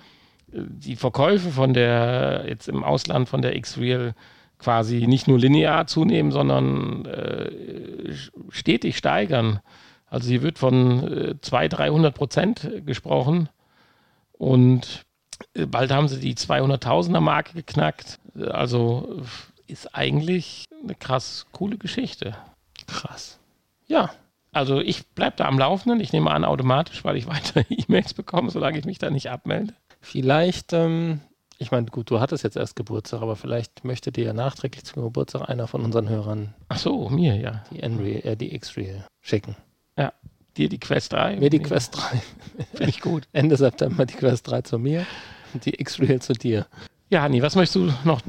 [0.48, 4.14] die Verkäufe von der jetzt im Ausland von der X-Real
[4.58, 8.12] quasi nicht nur linear zunehmen, sondern äh,
[8.50, 9.60] stetig steigern.
[10.06, 13.48] Also hier wird von äh, 200, 300 Prozent gesprochen
[14.32, 15.04] und
[15.66, 18.20] bald haben sie die 200.000er Marke geknackt.
[18.50, 19.22] Also
[19.66, 22.36] ist eigentlich eine krass coole Geschichte.
[22.86, 23.38] Krass.
[23.86, 24.10] Ja,
[24.52, 26.00] also ich bleibe da am Laufenden.
[26.00, 29.74] Ich nehme an automatisch, weil ich weiter E-Mails bekomme, solange ich mich da nicht abmelde.
[30.00, 31.20] Vielleicht, ähm,
[31.58, 35.02] ich meine, gut, du hattest jetzt erst Geburtstag, aber vielleicht möchte dir ja nachträglich zum
[35.02, 36.54] Geburtstag einer von unseren Hörern.
[36.68, 37.64] Ach so, mir, ja.
[37.70, 39.56] Die, Unreal, äh, die X-Real schicken.
[39.98, 40.12] Ja,
[40.56, 41.36] dir die Quest 3.
[41.36, 42.22] Mir die Quest 3.
[42.74, 43.28] Finde ich gut.
[43.32, 45.06] Ende September die Quest 3 zu mir
[45.52, 46.66] und die X-Real zu dir.
[47.08, 48.20] Ja, Hanni, was möchtest du noch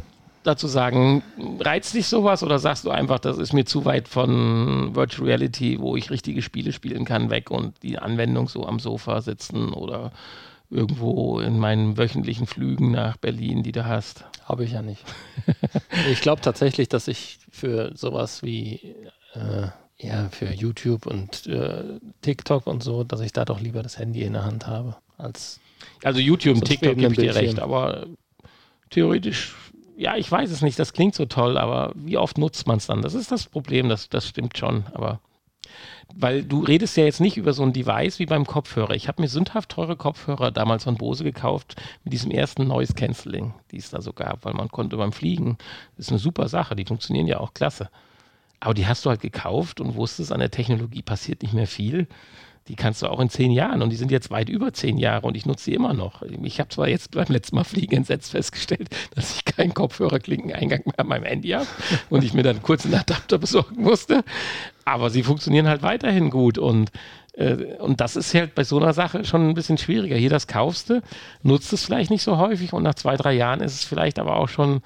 [0.44, 1.24] dazu sagen?
[1.60, 5.80] Reizt dich sowas oder sagst du einfach, das ist mir zu weit von Virtual Reality,
[5.80, 10.12] wo ich richtige Spiele spielen kann, weg und die Anwendung so am Sofa sitzen oder
[10.70, 14.26] irgendwo in meinen wöchentlichen Flügen nach Berlin, die du hast?
[14.46, 15.04] Habe ich ja nicht.
[16.12, 18.96] ich glaube tatsächlich, dass ich für sowas wie
[19.34, 19.68] äh,
[20.00, 24.22] ja, für YouTube und äh, TikTok und so, dass ich da doch lieber das Handy
[24.22, 25.60] in der Hand habe als
[26.04, 28.08] also YouTube und TikTok gebe ich dir recht, aber
[28.89, 29.56] theoretisch,
[29.97, 32.88] ja, ich weiß es nicht, das klingt so toll, aber wie oft nutzt man es
[32.88, 33.02] dann?
[33.02, 35.19] Das ist das Problem, das, das stimmt schon, aber
[36.15, 38.95] weil du redest ja jetzt nicht über so ein Device wie beim Kopfhörer.
[38.95, 43.54] Ich habe mir sündhaft teure Kopfhörer damals von Bose gekauft mit diesem ersten Noise Cancelling,
[43.71, 45.58] die es da so gab, weil man konnte beim Fliegen,
[45.95, 47.89] das ist eine super Sache, die funktionieren ja auch klasse.
[48.60, 52.08] Aber die hast du halt gekauft und wusstest, an der Technologie passiert nicht mehr viel
[52.67, 55.25] die kannst du auch in zehn Jahren und die sind jetzt weit über zehn Jahre
[55.25, 56.21] und ich nutze sie immer noch.
[56.43, 60.99] Ich habe zwar jetzt beim letzten Mal Fliegen entsetzt festgestellt, dass ich keinen Kopfhörerklinkeneingang mehr
[60.99, 61.67] an meinem Handy habe
[62.10, 64.23] und ich mir dann kurz einen Adapter besorgen musste,
[64.86, 66.91] aber sie funktionieren halt weiterhin gut und
[67.34, 70.17] äh, und das ist halt bei so einer Sache schon ein bisschen schwieriger.
[70.17, 71.01] Hier das kaufst du,
[71.44, 74.35] nutzt es vielleicht nicht so häufig und nach zwei, drei Jahren ist es vielleicht aber
[74.35, 74.81] auch schon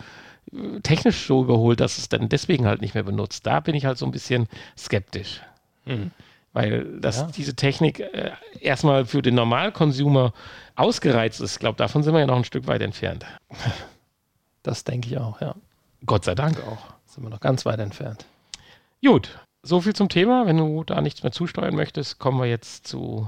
[0.54, 3.48] äh, technisch so überholt, dass es dann deswegen halt nicht mehr benutzt.
[3.48, 4.48] Da bin ich halt so ein bisschen
[4.78, 5.42] skeptisch.
[5.86, 6.12] Mhm
[6.54, 7.30] weil das, ja.
[7.36, 10.34] diese Technik äh, erstmal für den Normalkonsumer
[10.76, 11.54] ausgereizt ist.
[11.54, 13.26] Ich glaube, davon sind wir ja noch ein Stück weit entfernt.
[14.64, 15.56] Das denke ich auch, ja.
[16.06, 16.94] Gott sei Dank auch.
[17.08, 18.28] Sind wir noch ganz weit entfernt.
[19.04, 20.46] Gut, so viel zum Thema.
[20.46, 23.28] Wenn du da nichts mehr zusteuern möchtest, kommen wir jetzt zu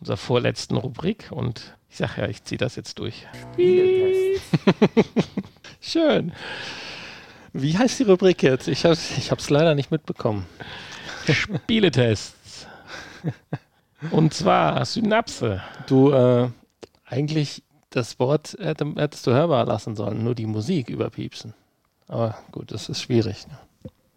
[0.00, 3.26] unserer vorletzten Rubrik und ich sage ja, ich ziehe das jetzt durch.
[5.80, 6.32] Schön.
[7.52, 8.68] Wie heißt die Rubrik jetzt?
[8.68, 10.46] Ich habe es leider nicht mitbekommen.
[11.32, 12.37] Spieletests.
[14.10, 15.60] Und zwar Synapse.
[15.86, 16.48] Du, äh,
[17.04, 21.54] eigentlich das Wort hätte, hättest du hörbar lassen sollen, nur die Musik überpiepsen.
[22.06, 23.58] Aber gut, das ist schwierig, ne?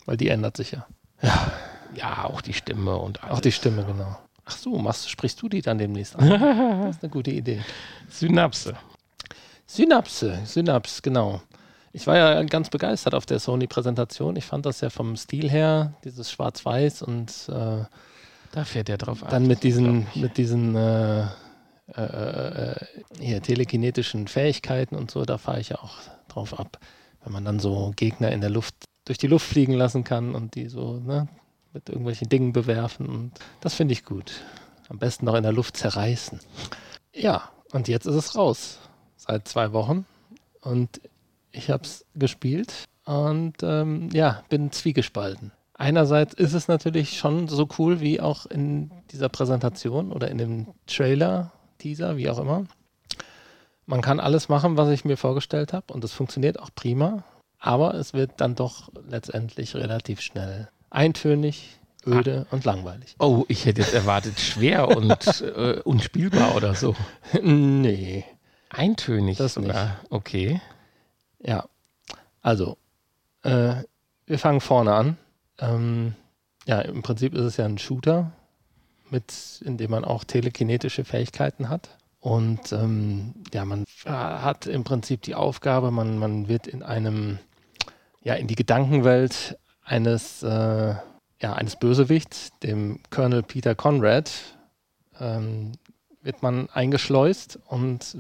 [0.06, 0.86] weil die ändert sich ja.
[1.22, 1.52] Ja,
[1.96, 3.38] ja auch die Stimme und alles.
[3.38, 4.18] Auch die Stimme, genau.
[4.46, 6.30] Ach so, machst, sprichst du die dann demnächst an?
[6.86, 7.62] das ist eine gute Idee.
[8.10, 8.76] Synapse.
[9.66, 11.42] Synapse, Synapse, genau.
[11.94, 14.36] Ich war ja ganz begeistert auf der Sony-Präsentation.
[14.38, 17.84] Ich fand das ja vom Stil her, dieses Schwarz-Weiß und äh,
[18.52, 19.30] da fährt er drauf ab.
[19.30, 21.28] Dann mit diesen, mit diesen äh,
[21.96, 22.76] äh, äh,
[23.20, 25.98] hier, telekinetischen Fähigkeiten und so, da fahre ich ja auch
[26.28, 26.80] drauf ab.
[27.24, 28.76] Wenn man dann so Gegner in der Luft
[29.06, 31.28] durch die Luft fliegen lassen kann und die so ne,
[31.74, 33.08] mit irgendwelchen Dingen bewerfen.
[33.08, 34.32] Und das finde ich gut.
[34.90, 36.40] Am besten noch in der Luft zerreißen.
[37.14, 38.80] Ja, und jetzt ist es raus.
[39.18, 40.06] Seit zwei Wochen.
[40.62, 41.02] Und
[41.52, 45.52] ich habe es gespielt und ähm, ja, bin zwiegespalten.
[45.82, 50.68] Einerseits ist es natürlich schon so cool wie auch in dieser Präsentation oder in dem
[50.86, 52.68] Trailer, Teaser, wie auch immer.
[53.88, 57.24] Man kann alles machen, was ich mir vorgestellt habe und es funktioniert auch prima,
[57.58, 62.54] aber es wird dann doch letztendlich relativ schnell eintönig, öde ah.
[62.54, 63.16] und langweilig.
[63.18, 66.96] Oh, ich hätte jetzt erwartet schwer und äh, unspielbar oder so.
[67.42, 68.24] Nee.
[68.70, 69.86] Eintönig das sogar.
[69.86, 70.12] Nicht.
[70.12, 70.62] Okay.
[71.40, 71.66] Ja.
[72.44, 72.78] Also,
[73.42, 73.78] äh,
[74.28, 75.18] wir fangen vorne an.
[75.62, 76.16] Ähm,
[76.66, 78.32] ja, im Prinzip ist es ja ein Shooter,
[79.10, 81.90] mit, in dem man auch telekinetische Fähigkeiten hat.
[82.20, 87.40] Und ähm, ja, man hat im Prinzip die Aufgabe, man, man wird in einem,
[88.22, 90.96] ja, in die Gedankenwelt eines, äh,
[91.42, 94.32] ja, eines Bösewichts, dem Colonel Peter Conrad,
[95.20, 95.74] ähm,
[96.22, 98.18] wird man eingeschleust und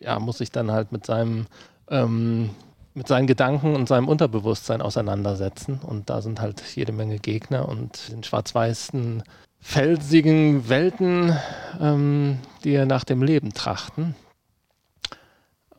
[0.00, 1.46] ja, muss sich dann halt mit seinem
[1.88, 2.50] ähm,
[2.96, 5.80] mit seinen Gedanken und seinem Unterbewusstsein auseinandersetzen.
[5.80, 9.22] Und da sind halt jede Menge Gegner und in schwarz-weißen
[9.60, 11.36] felsigen Welten,
[11.78, 14.16] ähm, die nach dem Leben trachten.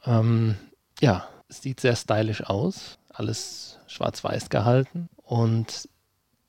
[0.06, 0.58] Ähm,
[1.02, 5.90] ja, es sieht sehr stylisch aus, alles schwarz-weiß gehalten und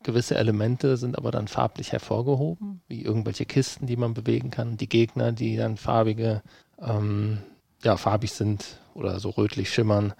[0.02, 4.88] gewisse Elemente sind aber dann farblich hervorgehoben, wie irgendwelche Kisten, die man bewegen kann, die
[4.88, 6.42] Gegner, die dann farbige,
[6.78, 7.38] ähm,
[7.82, 10.12] ja, farbig sind oder so rötlich schimmern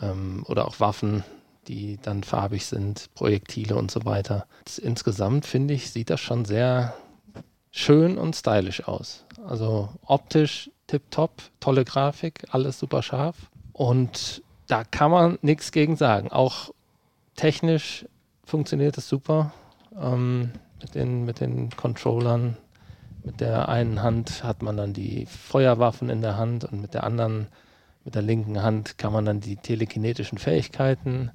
[0.00, 1.24] ähm, oder auch Waffen,
[1.68, 4.46] die dann farbig sind, Projektile und so weiter.
[4.82, 6.94] Insgesamt finde ich, sieht das schon sehr
[7.70, 9.24] schön und stylisch aus.
[9.46, 13.36] Also optisch tipptopp, tolle Grafik, alles super scharf.
[13.72, 16.30] Und da kann man nichts gegen sagen.
[16.30, 16.70] Auch
[17.36, 18.06] technisch
[18.44, 19.52] funktioniert es super.
[19.98, 22.56] Ähm, mit, den, mit den Controllern.
[23.24, 27.04] Mit der einen Hand hat man dann die Feuerwaffen in der Hand und mit der
[27.04, 27.46] anderen,
[28.04, 31.30] mit der linken Hand kann man dann die telekinetischen Fähigkeiten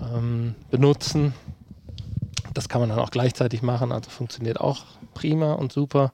[0.00, 1.34] ähm, benutzen.
[2.54, 6.12] Das kann man dann auch gleichzeitig machen, also funktioniert auch prima und super.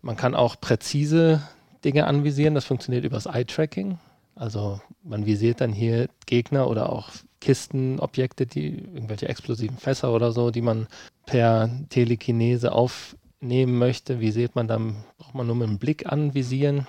[0.00, 1.42] Man kann auch präzise
[1.84, 3.98] Dinge anvisieren, das funktioniert übers Eye-Tracking.
[4.34, 7.10] Also man visiert dann hier Gegner oder auch
[7.40, 10.86] Kisten, Objekte, die irgendwelche explosiven Fässer oder so, die man
[11.26, 14.20] per Telekinese aufnehmen möchte.
[14.20, 16.86] Wie sieht man dann, braucht man nur mit dem Blick anvisieren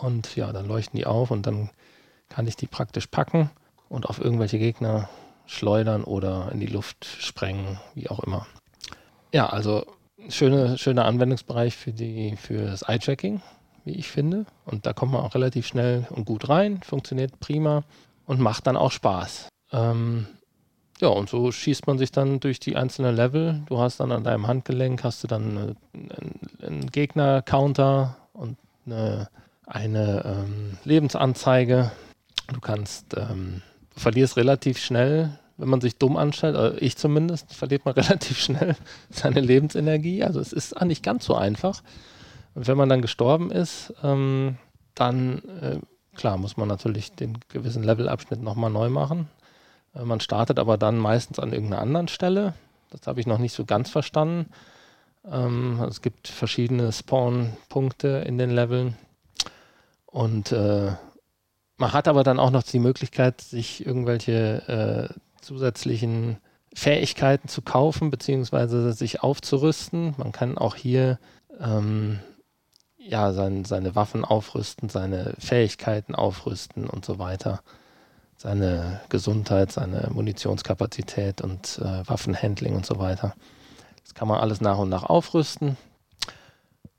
[0.00, 1.70] und ja, dann leuchten die auf und dann
[2.28, 3.50] kann ich die praktisch packen
[3.88, 5.08] und auf irgendwelche Gegner
[5.46, 8.46] schleudern oder in die Luft sprengen, wie auch immer.
[9.32, 9.86] Ja, also
[10.28, 13.40] schöne, schöner Anwendungsbereich für, die, für das Eye-Tracking,
[13.84, 14.46] wie ich finde.
[14.64, 17.84] Und da kommt man auch relativ schnell und gut rein, funktioniert prima
[18.26, 19.48] und macht dann auch Spaß.
[19.72, 20.26] Ähm,
[21.00, 23.62] ja, und so schießt man sich dann durch die einzelnen Level.
[23.66, 29.28] Du hast dann an deinem Handgelenk hast du dann einen, einen Gegner-Counter und eine,
[29.66, 31.90] eine ähm, Lebensanzeige.
[32.52, 33.62] Du kannst ähm,
[33.96, 38.76] verlierst relativ schnell, wenn man sich dumm anstellt, also ich zumindest, verliert man relativ schnell
[39.10, 40.22] seine Lebensenergie.
[40.22, 41.82] Also es ist nicht ganz so einfach.
[42.54, 44.56] Und wenn man dann gestorben ist, ähm,
[44.94, 45.78] dann, äh,
[46.16, 49.28] klar, muss man natürlich den gewissen Levelabschnitt nochmal neu machen.
[49.94, 52.54] Äh, man startet aber dann meistens an irgendeiner anderen Stelle.
[52.90, 54.46] Das habe ich noch nicht so ganz verstanden.
[55.30, 58.96] Ähm, es gibt verschiedene Spawn-Punkte in den Leveln.
[60.16, 60.92] Und äh,
[61.76, 66.38] man hat aber dann auch noch die Möglichkeit, sich irgendwelche äh, zusätzlichen
[66.72, 70.14] Fähigkeiten zu kaufen, beziehungsweise sich aufzurüsten.
[70.16, 71.18] Man kann auch hier
[71.60, 72.20] ähm,
[72.96, 77.60] ja, sein, seine Waffen aufrüsten, seine Fähigkeiten aufrüsten und so weiter.
[78.38, 83.34] Seine Gesundheit, seine Munitionskapazität und äh, Waffenhandling und so weiter.
[84.02, 85.76] Das kann man alles nach und nach aufrüsten.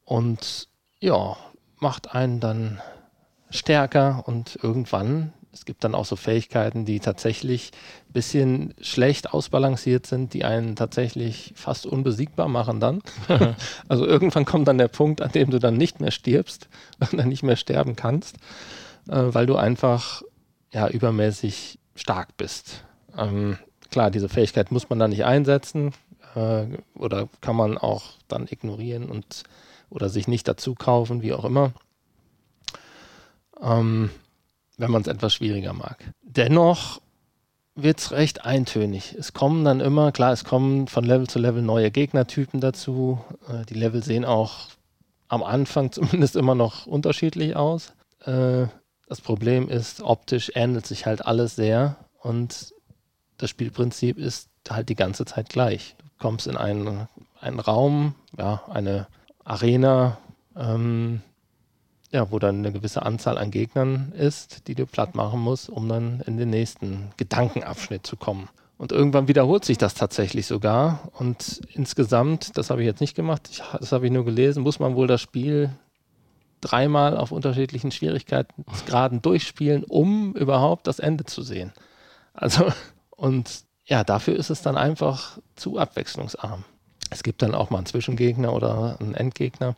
[0.05, 0.67] Und
[0.99, 1.35] ja,
[1.79, 2.79] macht einen dann
[3.49, 7.71] stärker und irgendwann es gibt dann auch so Fähigkeiten, die tatsächlich
[8.09, 13.01] ein bisschen schlecht ausbalanciert sind, die einen tatsächlich fast unbesiegbar machen dann.
[13.87, 16.69] also irgendwann kommt dann der Punkt, an dem du dann nicht mehr stirbst
[16.99, 18.35] und dann nicht mehr sterben kannst,
[19.09, 20.21] äh, weil du einfach
[20.71, 22.83] ja übermäßig stark bist.
[23.17, 23.57] Ähm,
[23.89, 25.93] klar, diese Fähigkeit muss man dann nicht einsetzen
[26.35, 29.43] äh, oder kann man auch dann ignorieren und
[29.89, 31.73] oder sich nicht dazu kaufen, wie auch immer.
[33.61, 34.09] Ähm,
[34.77, 35.97] wenn man es etwas schwieriger mag.
[36.21, 37.01] Dennoch
[37.75, 39.15] wird es recht eintönig.
[39.17, 43.19] Es kommen dann immer, klar, es kommen von Level zu Level neue Gegnertypen dazu.
[43.47, 44.69] Äh, die Level sehen auch
[45.27, 47.93] am Anfang zumindest immer noch unterschiedlich aus.
[48.25, 48.67] Äh,
[49.07, 52.73] das Problem ist, optisch ähnelt sich halt alles sehr und
[53.37, 55.95] das Spielprinzip ist halt die ganze Zeit gleich.
[55.99, 57.07] Du kommst in einen,
[57.39, 59.07] einen Raum, ja, eine
[59.45, 60.17] Arena,
[60.57, 61.21] ähm,
[62.11, 65.89] ja, wo dann eine gewisse Anzahl an Gegnern ist, die du platt machen musst, um
[65.89, 68.49] dann in den nächsten Gedankenabschnitt zu kommen.
[68.77, 71.09] Und irgendwann wiederholt sich das tatsächlich sogar.
[71.17, 74.79] Und insgesamt, das habe ich jetzt nicht gemacht, ich, das habe ich nur gelesen, muss
[74.79, 75.71] man wohl das Spiel
[76.61, 81.73] dreimal auf unterschiedlichen Schwierigkeitsgraden durchspielen, um überhaupt das Ende zu sehen.
[82.33, 82.71] Also,
[83.09, 86.63] und ja, dafür ist es dann einfach zu abwechslungsarm.
[87.09, 89.75] Es gibt dann auch mal einen Zwischengegner oder einen Endgegner,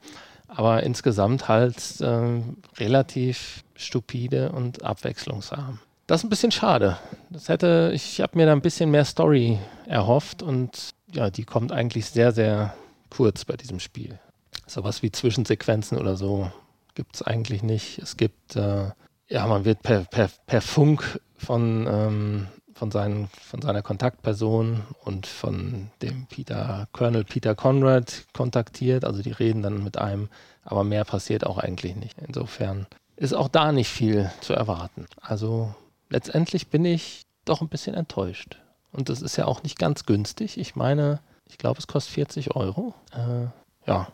[0.49, 2.41] aber insgesamt halt äh,
[2.77, 5.79] relativ stupide und abwechslungsarm.
[6.07, 6.97] Das ist ein bisschen schade.
[7.29, 11.71] Das hätte, ich habe mir da ein bisschen mehr Story erhofft und ja, die kommt
[11.71, 12.73] eigentlich sehr, sehr
[13.09, 14.19] kurz bei diesem Spiel.
[14.65, 16.51] Sowas wie Zwischensequenzen oder so
[16.95, 17.99] gibt es eigentlich nicht.
[17.99, 18.89] Es gibt, äh,
[19.27, 22.47] ja, man wird per, per, per Funk von ähm,
[22.79, 29.03] von, seinen, von seiner Kontaktperson und von dem Peter, Colonel Peter Conrad kontaktiert.
[29.03, 30.29] Also die reden dann mit einem,
[30.63, 32.15] aber mehr passiert auch eigentlich nicht.
[32.25, 35.07] Insofern ist auch da nicht viel zu erwarten.
[35.19, 35.75] Also
[36.09, 38.61] letztendlich bin ich doch ein bisschen enttäuscht.
[38.93, 40.57] Und das ist ja auch nicht ganz günstig.
[40.57, 41.19] Ich meine,
[41.49, 42.93] ich glaube, es kostet 40 Euro.
[43.11, 43.47] Äh,
[43.89, 44.07] ja,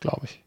[0.00, 0.42] glaube ich.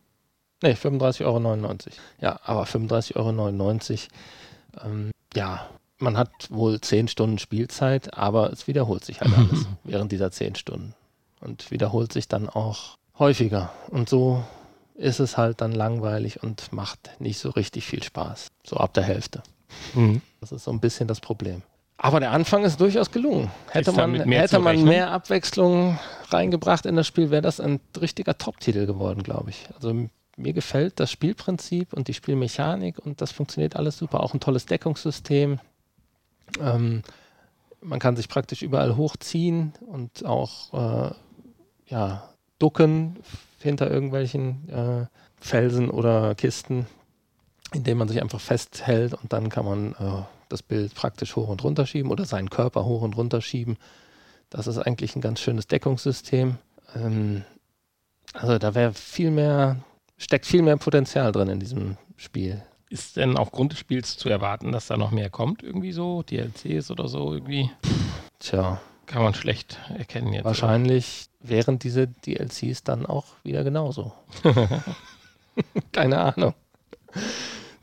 [0.61, 1.75] Ne, 35,99 Euro.
[2.19, 4.85] Ja, aber 35,99 Euro.
[4.85, 10.11] Ähm, ja, man hat wohl zehn Stunden Spielzeit, aber es wiederholt sich halt alles während
[10.11, 10.93] dieser zehn Stunden.
[11.41, 13.71] Und wiederholt sich dann auch häufiger.
[13.89, 14.43] Und so
[14.95, 18.47] ist es halt dann langweilig und macht nicht so richtig viel Spaß.
[18.65, 19.43] So ab der Hälfte.
[19.93, 20.21] Mhm.
[20.39, 21.61] Das ist so ein bisschen das Problem.
[21.97, 23.49] Aber der Anfang ist durchaus gelungen.
[23.69, 25.97] Hätte man, hätte man mehr Abwechslung
[26.29, 29.67] reingebracht in das Spiel, wäre das ein richtiger Top-Titel geworden, glaube ich.
[29.75, 29.93] Also
[30.37, 34.21] mir gefällt das Spielprinzip und die Spielmechanik und das funktioniert alles super.
[34.21, 35.59] Auch ein tolles Deckungssystem.
[36.59, 37.01] Ähm,
[37.81, 41.13] man kann sich praktisch überall hochziehen und auch äh,
[41.87, 42.29] ja,
[42.59, 43.17] ducken
[43.59, 45.05] hinter irgendwelchen äh,
[45.39, 46.87] Felsen oder Kisten,
[47.73, 51.63] indem man sich einfach festhält und dann kann man äh, das Bild praktisch hoch und
[51.63, 53.77] runter schieben oder seinen Körper hoch und runter schieben.
[54.49, 56.57] Das ist eigentlich ein ganz schönes Deckungssystem.
[56.95, 57.43] Ähm,
[58.33, 59.77] also da wäre viel mehr,
[60.17, 62.61] steckt viel mehr Potenzial drin in diesem Spiel.
[62.95, 66.23] Ist denn aufgrund des Spiels zu erwarten, dass da noch mehr kommt, irgendwie so?
[66.23, 67.69] DLCs oder so irgendwie?
[68.39, 68.79] Tja.
[69.05, 70.45] Kann man schlecht erkennen jetzt.
[70.45, 71.49] Wahrscheinlich oder?
[71.49, 74.13] wären diese DLCs dann auch wieder genauso.
[75.91, 76.53] Keine Ahnung.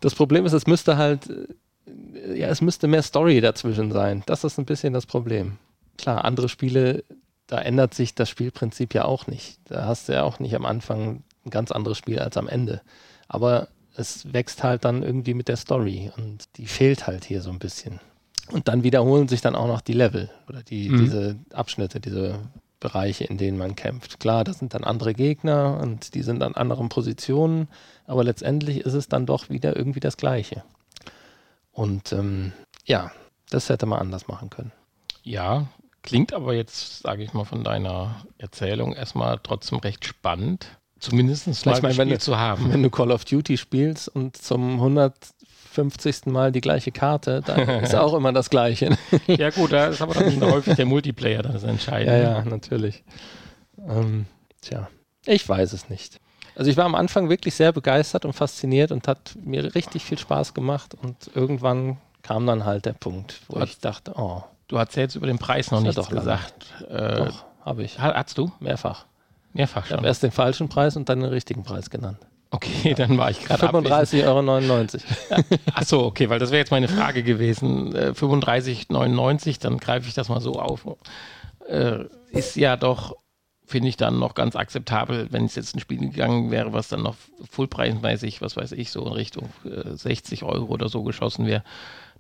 [0.00, 4.22] Das Problem ist, es müsste halt, äh, ja, es müsste mehr Story dazwischen sein.
[4.24, 5.58] Das ist ein bisschen das Problem.
[5.98, 7.04] Klar, andere Spiele,
[7.48, 9.58] da ändert sich das Spielprinzip ja auch nicht.
[9.66, 12.80] Da hast du ja auch nicht am Anfang ein ganz anderes Spiel als am Ende.
[13.28, 17.51] Aber es wächst halt dann irgendwie mit der Story und die fehlt halt hier so
[17.51, 18.01] ein bisschen.
[18.51, 20.99] Und dann wiederholen sich dann auch noch die Level oder die, mhm.
[20.99, 22.38] diese Abschnitte, diese
[22.80, 24.18] Bereiche, in denen man kämpft.
[24.18, 27.68] Klar, das sind dann andere Gegner und die sind an anderen Positionen,
[28.07, 30.64] aber letztendlich ist es dann doch wieder irgendwie das Gleiche.
[31.70, 32.53] Und ähm,
[32.84, 33.12] ja,
[33.51, 34.72] das hätte man anders machen können.
[35.22, 35.68] Ja,
[36.03, 40.66] klingt aber jetzt, sage ich mal, von deiner Erzählung erstmal trotzdem recht spannend.
[41.03, 42.72] Zumindest mal meine, wenn du, zu haben.
[42.72, 46.26] Wenn du Call of Duty spielst und zum 150.
[46.26, 48.96] Mal die gleiche Karte, dann ist auch immer das Gleiche.
[49.26, 52.22] ja gut, da ist aber dann häufig der Multiplayer das Entscheidende.
[52.22, 53.03] Ja, ja, natürlich.
[53.84, 54.26] Ähm,
[54.61, 54.88] tja,
[55.26, 56.20] ich weiß es nicht.
[56.55, 60.18] Also ich war am Anfang wirklich sehr begeistert und fasziniert und hat mir richtig viel
[60.18, 64.44] Spaß gemacht und irgendwann kam dann halt der Punkt, wo du ich dachte, oh.
[64.68, 66.66] Du hast jetzt über den Preis noch nichts gesagt.
[66.88, 67.98] Äh, doch, habe ich.
[67.98, 68.53] Hast du?
[68.61, 69.05] Mehrfach.
[69.53, 69.94] Mehrfach schon.
[69.94, 72.18] Ich habe erst den falschen Preis und dann den richtigen Preis genannt.
[72.50, 74.80] Okay, dann war ich gerade 35,99 Euro.
[75.30, 75.59] Ja.
[75.74, 77.94] Achso, okay, weil das wäre jetzt meine Frage gewesen.
[77.94, 80.86] Äh, 35,99, dann greife ich das mal so auf.
[81.68, 83.16] Äh, ist ja doch
[83.72, 87.03] finde ich dann noch ganz akzeptabel, wenn es jetzt ein Spiel gegangen wäre, was dann
[87.03, 87.16] noch
[87.50, 91.64] fullpreismäßig, was weiß ich, so in Richtung äh, 60 Euro oder so geschossen wäre,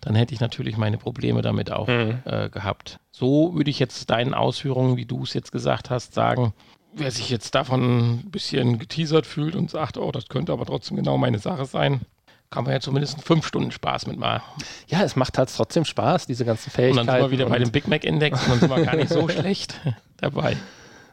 [0.00, 2.22] dann hätte ich natürlich meine Probleme damit auch mhm.
[2.24, 2.98] äh, gehabt.
[3.10, 6.54] So würde ich jetzt deinen Ausführungen, wie du es jetzt gesagt hast, sagen,
[6.94, 10.96] wer sich jetzt davon ein bisschen geteasert fühlt und sagt, oh, das könnte aber trotzdem
[10.96, 12.02] genau meine Sache sein,
[12.50, 14.42] kann man ja zumindest fünf Stunden Spaß mitmachen.
[14.86, 17.00] Ja, es macht halt trotzdem Spaß, diese ganzen Fähigkeiten.
[17.00, 18.96] Und dann sind wir wieder bei dem Big Mac Index und dann sind wir gar
[18.96, 19.80] nicht so schlecht
[20.18, 20.56] dabei.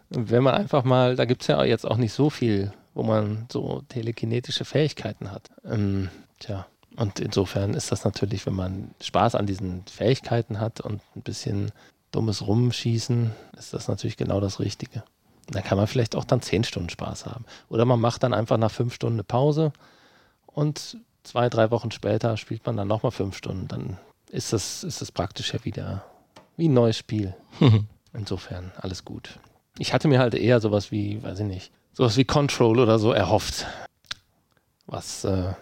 [0.09, 3.03] Und wenn man einfach mal, da gibt es ja jetzt auch nicht so viel, wo
[3.03, 5.49] man so telekinetische Fähigkeiten hat.
[5.63, 6.09] Ähm,
[6.39, 6.65] tja,
[6.97, 11.71] und insofern ist das natürlich, wenn man Spaß an diesen Fähigkeiten hat und ein bisschen
[12.11, 15.03] dummes Rumschießen, ist das natürlich genau das Richtige.
[15.51, 17.45] Dann kann man vielleicht auch dann zehn Stunden Spaß haben.
[17.69, 19.71] Oder man macht dann einfach nach fünf Stunden eine Pause
[20.45, 23.67] und zwei, drei Wochen später spielt man dann nochmal fünf Stunden.
[23.67, 23.97] Dann
[24.29, 26.03] ist das, ist das praktisch ja wieder
[26.57, 27.33] wie ein neues Spiel.
[28.13, 29.39] Insofern alles gut.
[29.77, 33.11] Ich hatte mir halt eher sowas wie, weiß ich nicht, sowas wie Control oder so
[33.11, 33.65] erhofft.
[34.87, 35.53] Was äh,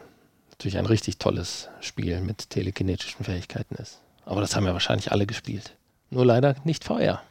[0.51, 4.01] natürlich ein richtig tolles Spiel mit telekinetischen Fähigkeiten ist.
[4.25, 5.75] Aber das haben ja wahrscheinlich alle gespielt.
[6.09, 7.21] Nur leider nicht VR.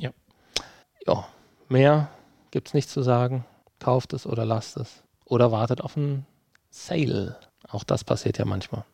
[0.00, 0.10] Ja.
[1.06, 1.26] Ja,
[1.70, 2.08] mehr
[2.50, 3.44] gibt es nicht zu sagen.
[3.78, 5.02] Kauft es oder lasst es.
[5.24, 6.24] Oder wartet auf ein
[6.70, 7.36] Sale.
[7.68, 8.84] Auch das passiert ja manchmal.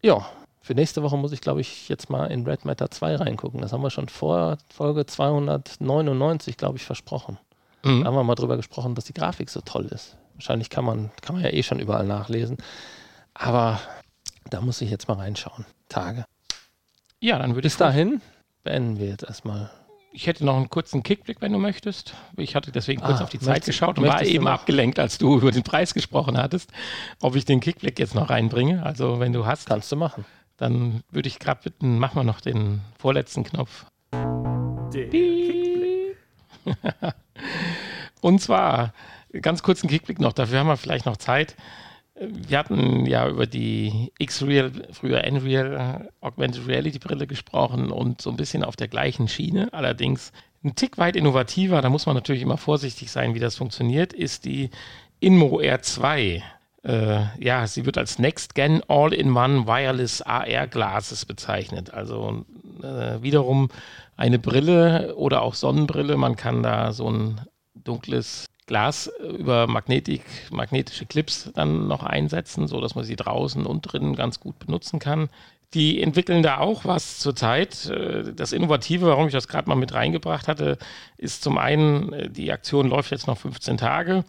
[0.00, 0.26] Ja,
[0.60, 3.60] für nächste Woche muss ich, glaube ich, jetzt mal in Red Matter 2 reingucken.
[3.60, 7.38] Das haben wir schon vor Folge 299, glaube ich, versprochen.
[7.82, 8.00] Mhm.
[8.00, 10.16] Da haben wir mal drüber gesprochen, dass die Grafik so toll ist.
[10.34, 12.58] Wahrscheinlich kann man, kann man ja eh schon überall nachlesen.
[13.34, 13.80] Aber
[14.50, 15.66] da muss ich jetzt mal reinschauen.
[15.88, 16.24] Tage.
[17.20, 17.74] Ja, dann würde ich.
[17.74, 18.20] Bis dahin
[18.62, 19.70] beenden wir jetzt erstmal
[20.12, 22.14] ich hätte noch einen kurzen Kickblick, wenn du möchtest.
[22.36, 25.38] Ich hatte deswegen kurz ah, auf die Zeit geschaut und war eben abgelenkt, als du
[25.38, 26.70] über den Preis gesprochen hattest,
[27.20, 28.84] ob ich den Kickblick jetzt noch reinbringe.
[28.84, 29.66] Also wenn du hast.
[29.66, 30.24] Kannst du machen.
[30.58, 33.86] Dann würde ich gerade bitten, mach mal noch den vorletzten Knopf.
[34.12, 36.16] Der Kickblick.
[38.20, 38.92] und zwar,
[39.40, 41.56] ganz kurzen Kickblick noch, dafür haben wir vielleicht noch Zeit
[42.30, 48.30] wir hatten ja über die X-Real, früher N-Real, äh, Augmented Reality Brille gesprochen und so
[48.30, 50.32] ein bisschen auf der gleichen Schiene, allerdings
[50.64, 54.44] ein Tick weit innovativer, da muss man natürlich immer vorsichtig sein, wie das funktioniert, ist
[54.44, 54.70] die
[55.18, 56.42] Inmo R2.
[56.84, 61.92] Äh, ja, sie wird als Next Gen All-in-One Wireless AR Glasses bezeichnet.
[61.92, 62.44] Also
[62.82, 63.70] äh, wiederum
[64.16, 66.16] eine Brille oder auch Sonnenbrille.
[66.16, 67.40] Man kann da so ein
[67.74, 73.82] dunkles Glas äh, über Magnetik, magnetische Clips dann noch einsetzen, sodass man sie draußen und
[73.82, 75.28] drinnen ganz gut benutzen kann.
[75.74, 77.84] Die entwickeln da auch was zurzeit.
[77.90, 80.78] Äh, das Innovative, warum ich das gerade mal mit reingebracht hatte,
[81.18, 84.24] ist zum einen, äh, die Aktion läuft jetzt noch 15 Tage.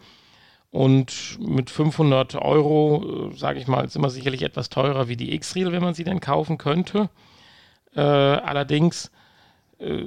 [0.70, 5.72] Und mit 500 Euro, sage ich mal, sind wir sicherlich etwas teurer wie die X-Reel,
[5.72, 7.10] wenn man sie denn kaufen könnte.
[7.94, 9.12] Allerdings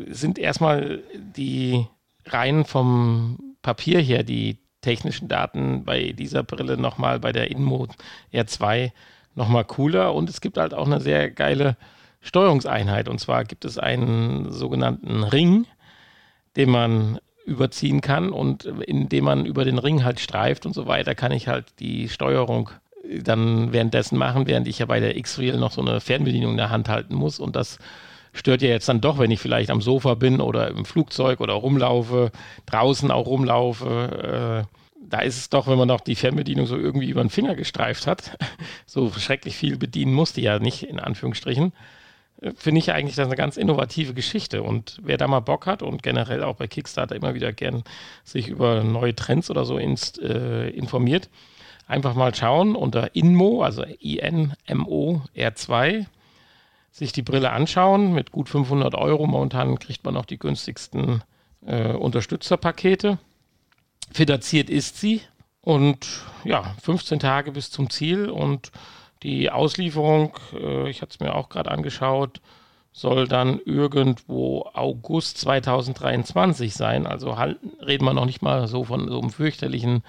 [0.10, 1.88] sind erstmal die
[2.26, 7.96] Reihen vom Papier her die technischen Daten bei dieser Brille nochmal bei der InMode
[8.32, 8.94] R2
[9.36, 10.16] nochmal cooler.
[10.16, 11.76] Und es gibt halt auch eine sehr geile
[12.22, 13.10] Steuerungseinheit.
[13.10, 15.66] Und zwar gibt es einen sogenannten Ring,
[16.56, 21.14] den man überziehen kann und indem man über den Ring halt streift und so weiter,
[21.14, 22.70] kann ich halt die Steuerung
[23.22, 26.70] dann währenddessen machen, während ich ja bei der X-Reel noch so eine Fernbedienung in der
[26.70, 27.42] Hand halten muss.
[27.42, 27.80] Und das
[28.38, 31.54] stört ja jetzt dann doch, wenn ich vielleicht am Sofa bin oder im Flugzeug oder
[31.54, 32.32] rumlaufe,
[32.66, 34.66] draußen auch rumlaufe.
[34.68, 34.78] Äh,
[35.10, 38.08] da ist es doch, wenn man noch die Fernbedienung so irgendwie über den Finger gestreift
[38.08, 38.38] hat,
[38.86, 41.74] so schrecklich viel bedienen musste ja nicht, in Anführungsstrichen,
[42.42, 44.64] äh, finde ich eigentlich das eine ganz innovative Geschichte.
[44.64, 47.84] Und wer da mal Bock hat und generell auch bei Kickstarter immer wieder gern
[48.24, 51.30] sich über neue Trends oder so inst, äh, informiert,
[51.88, 56.06] einfach mal schauen unter INMO, also I-N-M-O R2
[56.98, 58.14] sich die Brille anschauen.
[58.14, 61.24] Mit gut 500 Euro momentan kriegt man noch die günstigsten
[61.66, 63.20] äh, Unterstützerpakete.
[64.12, 65.22] Finanziert ist sie
[65.62, 66.08] und
[66.44, 68.72] ja, 15 Tage bis zum Ziel und
[69.24, 72.42] die Auslieferung, äh, ich hatte es mir auch gerade angeschaut,
[72.94, 77.06] soll dann irgendwo August 2023 sein.
[77.06, 80.04] Also reden wir noch nicht mal so von so einem fürchterlichen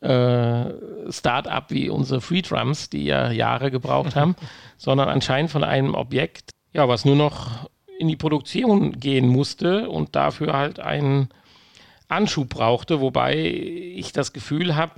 [0.00, 4.36] äh, Start-up wie unsere Free Drums, die ja Jahre gebraucht haben,
[4.76, 7.68] sondern anscheinend von einem Objekt, ja, was nur noch
[7.98, 11.30] in die Produktion gehen musste und dafür halt einen
[12.06, 14.94] Anschub brauchte, wobei ich das Gefühl habe,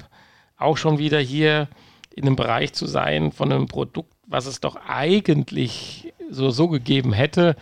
[0.57, 1.69] auch schon wieder hier
[2.15, 7.13] in einem Bereich zu sein von einem Produkt, was es doch eigentlich so, so gegeben
[7.13, 7.57] hätte,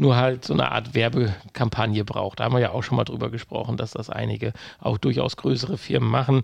[0.00, 2.40] nur halt so eine Art Werbekampagne braucht.
[2.40, 5.78] Da haben wir ja auch schon mal drüber gesprochen, dass das einige auch durchaus größere
[5.78, 6.42] Firmen machen,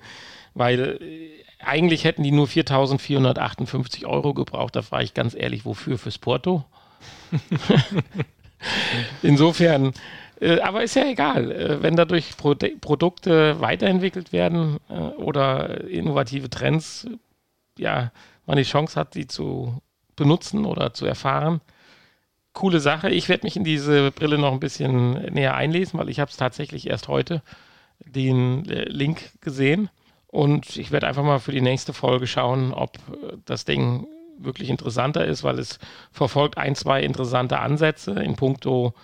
[0.54, 4.76] weil äh, eigentlich hätten die nur 4.458 Euro gebraucht.
[4.76, 5.98] Da frage ich ganz ehrlich, wofür?
[5.98, 6.64] Fürs Porto?
[9.22, 9.92] Insofern
[10.40, 16.50] Äh, aber ist ja egal, äh, wenn dadurch Pro Produkte weiterentwickelt werden äh, oder innovative
[16.50, 17.06] Trends,
[17.78, 18.12] ja,
[18.46, 19.80] man die Chance hat, die zu
[20.14, 21.60] benutzen oder zu erfahren.
[22.56, 23.10] Coole Sache.
[23.10, 26.36] Ich werde mich in diese Brille noch ein bisschen näher einlesen, weil ich habe es
[26.36, 27.42] tatsächlich erst heute
[28.00, 29.90] den Link gesehen.
[30.28, 32.92] Und ich werde einfach mal für die nächste Folge schauen, ob
[33.44, 34.06] das Ding
[34.38, 35.78] wirklich interessanter ist, weil es
[36.12, 38.94] verfolgt ein, zwei interessante Ansätze in puncto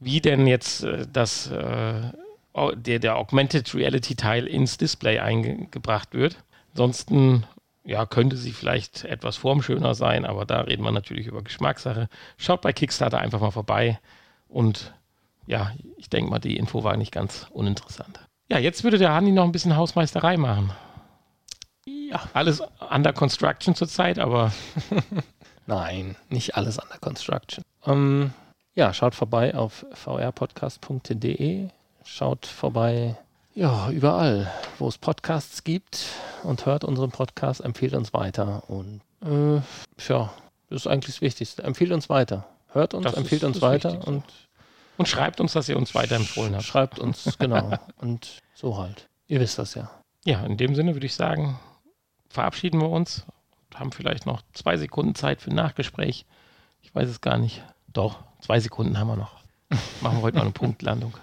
[0.00, 1.94] wie denn jetzt äh, das, äh,
[2.76, 6.36] der, der Augmented Reality Teil ins Display eingebracht wird.
[6.72, 7.44] Ansonsten
[7.84, 12.08] ja, könnte sie vielleicht etwas formschöner sein, aber da reden wir natürlich über Geschmackssache.
[12.38, 14.00] Schaut bei Kickstarter einfach mal vorbei
[14.48, 14.94] und
[15.46, 18.20] ja, ich denke mal, die Info war nicht ganz uninteressant.
[18.48, 20.72] Ja, jetzt würde der Hanni noch ein bisschen Hausmeisterei machen.
[21.86, 22.22] Ja.
[22.32, 24.52] Alles under construction zurzeit, aber.
[25.66, 27.62] Nein, nicht alles under construction.
[27.86, 28.32] Ähm,
[28.74, 31.68] ja, schaut vorbei auf vrpodcast.de.
[32.04, 33.16] Schaut vorbei,
[33.54, 36.06] ja, überall, wo es Podcasts gibt
[36.42, 38.62] und hört unseren Podcast, empfiehlt uns weiter.
[38.68, 39.56] Und äh,
[40.08, 40.32] ja,
[40.68, 41.62] das ist eigentlich das Wichtigste.
[41.62, 42.46] Empfiehlt uns weiter.
[42.68, 44.24] Hört uns, das empfiehlt uns weiter und,
[44.96, 46.64] und schreibt uns, dass ihr uns weiterempfohlen habt.
[46.64, 47.72] Schreibt uns, genau.
[47.98, 49.08] und so halt.
[49.28, 49.90] Ihr wisst das ja.
[50.24, 51.58] Ja, in dem Sinne würde ich sagen,
[52.28, 53.24] verabschieden wir uns.
[53.74, 56.26] Haben vielleicht noch zwei Sekunden Zeit für ein Nachgespräch.
[56.82, 57.62] Ich weiß es gar nicht.
[57.92, 59.36] Doch, Zwei Sekunden haben wir noch.
[60.02, 61.14] Machen wir heute noch eine Punktlandung.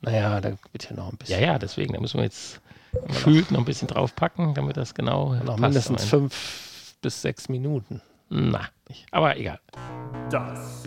[0.00, 1.40] Naja, da wird ja noch ein bisschen.
[1.40, 2.60] Ja, ja, deswegen, da müssen wir jetzt
[3.06, 5.34] gefühlt noch ein bisschen draufpacken, damit das genau.
[5.34, 8.00] Noch passt mindestens fünf bis sechs Minuten.
[8.30, 9.06] Na, nicht.
[9.10, 9.60] aber egal.
[10.30, 10.82] Das.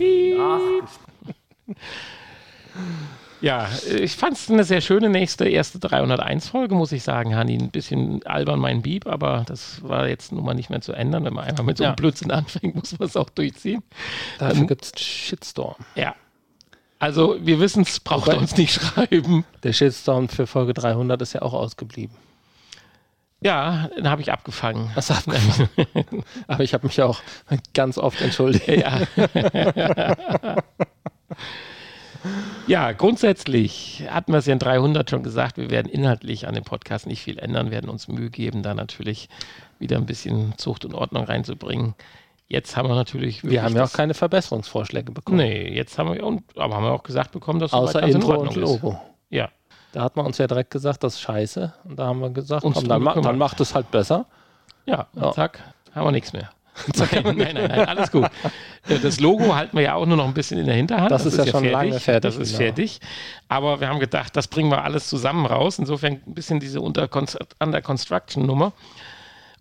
[3.42, 7.58] Ja, ich fand es eine sehr schöne nächste erste 301-Folge, muss ich sagen, Hani.
[7.58, 11.24] Ein bisschen albern mein Beep, aber das war jetzt nun mal nicht mehr zu ändern.
[11.24, 11.96] Wenn man einmal mit so einem ja.
[11.96, 13.82] Blödsinn anfängt, muss man es auch durchziehen.
[14.38, 15.74] Dafür gibt es Shitstorm.
[15.96, 16.14] Ja.
[17.02, 19.44] Also, wir wissen es, braucht Wobei, uns nicht schreiben.
[19.64, 22.16] Der Shitstorm für Folge 300 ist ja auch ausgeblieben.
[23.40, 24.88] Ja, den habe ich abgefangen.
[24.94, 26.24] Was abgefangen?
[26.46, 27.20] aber ich habe mich auch
[27.74, 28.68] ganz oft entschuldigt.
[28.68, 29.00] Ja.
[32.68, 36.62] Ja, grundsätzlich hatten wir es ja in 300 schon gesagt, wir werden inhaltlich an dem
[36.62, 39.28] Podcast nicht viel ändern, werden uns Mühe geben, da natürlich
[39.80, 41.96] wieder ein bisschen Zucht und Ordnung reinzubringen.
[42.52, 43.42] Jetzt haben wir natürlich.
[43.42, 45.38] Wir haben ja auch keine Verbesserungsvorschläge bekommen.
[45.38, 48.54] Nee, jetzt haben wir, und, aber haben wir auch gesagt bekommen, dass Außer Intro und
[48.56, 48.90] Logo.
[48.90, 48.98] Ist.
[49.30, 49.48] Ja.
[49.92, 51.72] Da hat man uns ja direkt gesagt, das ist scheiße.
[51.84, 54.26] Und da haben wir gesagt, komm, dann, ma dann macht es halt besser.
[54.84, 55.32] Ja, ja.
[55.32, 55.60] zack,
[55.94, 56.50] haben wir nichts mehr.
[56.94, 58.28] nein, nein, nein, nein, alles gut.
[58.86, 61.10] Das Logo halten wir ja auch nur noch ein bisschen in der Hinterhand.
[61.10, 61.72] Das, das ist, ja, schon fertig.
[61.72, 62.22] lange fertig.
[62.22, 62.64] Das ist genau.
[62.64, 63.00] fertig.
[63.48, 65.78] Aber wir haben gedacht, das bringen wir alles zusammen raus.
[65.78, 68.74] Insofern ein bisschen diese Under Construction Nummer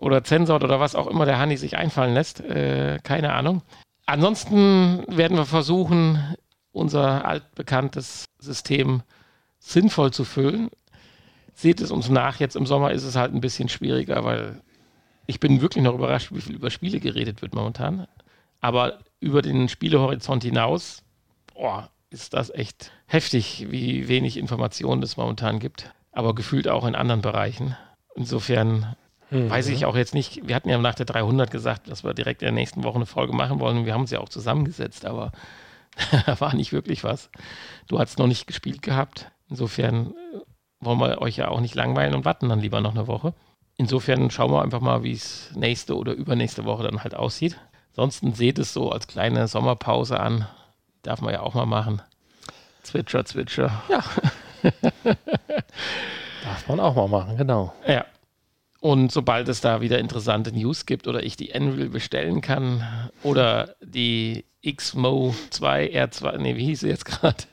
[0.01, 2.41] oder Zensored oder was auch immer der Hanni sich einfallen lässt.
[2.41, 3.61] Äh, keine Ahnung.
[4.07, 6.35] Ansonsten werden wir versuchen,
[6.71, 9.03] unser altbekanntes System
[9.59, 10.69] sinnvoll zu füllen.
[11.53, 14.61] Seht es uns nach, jetzt im Sommer ist es halt ein bisschen schwieriger, weil
[15.27, 18.07] ich bin wirklich noch überrascht, wie viel über Spiele geredet wird momentan.
[18.59, 21.03] Aber über den Spielehorizont hinaus,
[21.53, 25.93] boah, ist das echt heftig, wie wenig Informationen es momentan gibt.
[26.11, 27.77] Aber gefühlt auch in anderen Bereichen.
[28.15, 28.95] Insofern
[29.31, 29.49] mhm.
[29.49, 30.47] weiß ich auch jetzt nicht.
[30.47, 33.05] Wir hatten ja nach der 300 gesagt, dass wir direkt in der nächsten Woche eine
[33.05, 33.85] Folge machen wollen.
[33.85, 35.31] Wir haben uns ja auch zusammengesetzt, aber
[36.25, 37.29] da war nicht wirklich was.
[37.87, 39.31] Du hast noch nicht gespielt gehabt.
[39.49, 40.39] Insofern äh,
[40.79, 43.33] wollen wir euch ja auch nicht langweilen und warten dann lieber noch eine Woche.
[43.77, 47.57] Insofern schauen wir einfach mal, wie es nächste oder übernächste Woche dann halt aussieht.
[47.91, 50.47] Ansonsten seht es so als kleine Sommerpause an.
[51.01, 52.01] Darf man ja auch mal machen.
[52.83, 53.81] Zwitscher, Zwitscher.
[53.89, 54.03] Ja.
[56.43, 57.73] Darf man auch mal machen, genau.
[57.87, 58.05] Ja.
[58.81, 62.83] Und sobald es da wieder interessante News gibt oder ich die Enreal bestellen kann
[63.21, 67.43] oder die XMO 2 R2, nee, wie hieß sie jetzt gerade?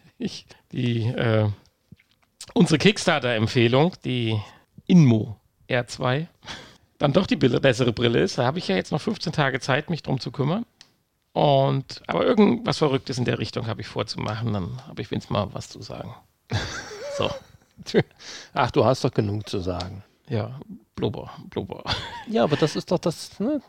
[0.72, 1.49] Die, äh,
[2.55, 4.41] unsere Kickstarter-Empfehlung, die
[4.87, 5.37] Inmo
[5.68, 6.26] R2
[6.99, 8.39] dann doch die bessere Brille ist.
[8.39, 10.66] Da habe ich ja jetzt noch 15 Tage Zeit, mich drum zu kümmern.
[11.33, 15.49] Und aber irgendwas Verrücktes in der Richtung habe ich vorzumachen, dann habe ich wenigstens mal
[15.53, 16.14] was zu sagen.
[17.16, 17.29] So.
[18.55, 20.05] Ach, du hast doch genug zu sagen.
[20.29, 20.61] Ja,
[20.95, 21.85] blubber, blubber.
[22.29, 23.61] Ja, aber das ist doch das, ne?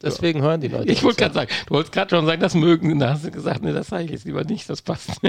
[0.00, 0.44] Deswegen ja.
[0.44, 0.92] hören die Leute.
[0.92, 2.98] Ich wollte gerade sagen, du wolltest gerade schon sagen, das mögen.
[3.00, 5.20] Da hast du gesagt, ne, das sage ich jetzt lieber nicht, das passt.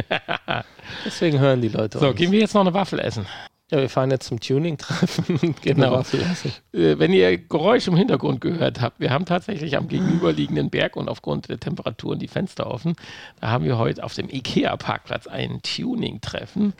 [1.05, 1.97] Deswegen hören die Leute.
[1.97, 2.15] So, uns.
[2.15, 3.25] gehen wir jetzt noch eine Waffel essen.
[3.71, 5.99] Ja, wir fahren jetzt zum Tuning-Treffen und gehen genau.
[5.99, 11.07] Äh, wenn ihr Geräusch im Hintergrund gehört habt, wir haben tatsächlich am gegenüberliegenden Berg und
[11.07, 12.95] aufgrund der Temperaturen die Fenster offen.
[13.39, 16.73] Da haben wir heute auf dem IKEA-Parkplatz ein Tuning-Treffen.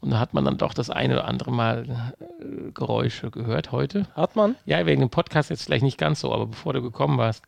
[0.00, 4.06] Und da hat man dann doch das eine oder andere Mal äh, Geräusche gehört heute.
[4.14, 4.54] Hat man?
[4.66, 7.42] Ja, wegen dem Podcast jetzt vielleicht nicht ganz so, aber bevor du gekommen warst,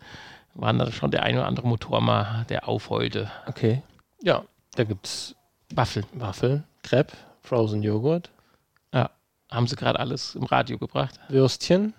[0.54, 3.30] waren da schon der eine oder andere Motor mal, der aufheulte.
[3.46, 3.82] Okay.
[4.22, 4.42] Ja,
[4.74, 5.36] da gibt es
[5.72, 6.06] Waffeln.
[6.14, 8.30] Waffeln, Crepe, Frozen Joghurt.
[9.50, 11.18] Haben sie gerade alles im Radio gebracht?
[11.28, 11.94] Würstchen,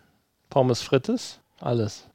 [0.49, 2.07] Pommes frites, alles.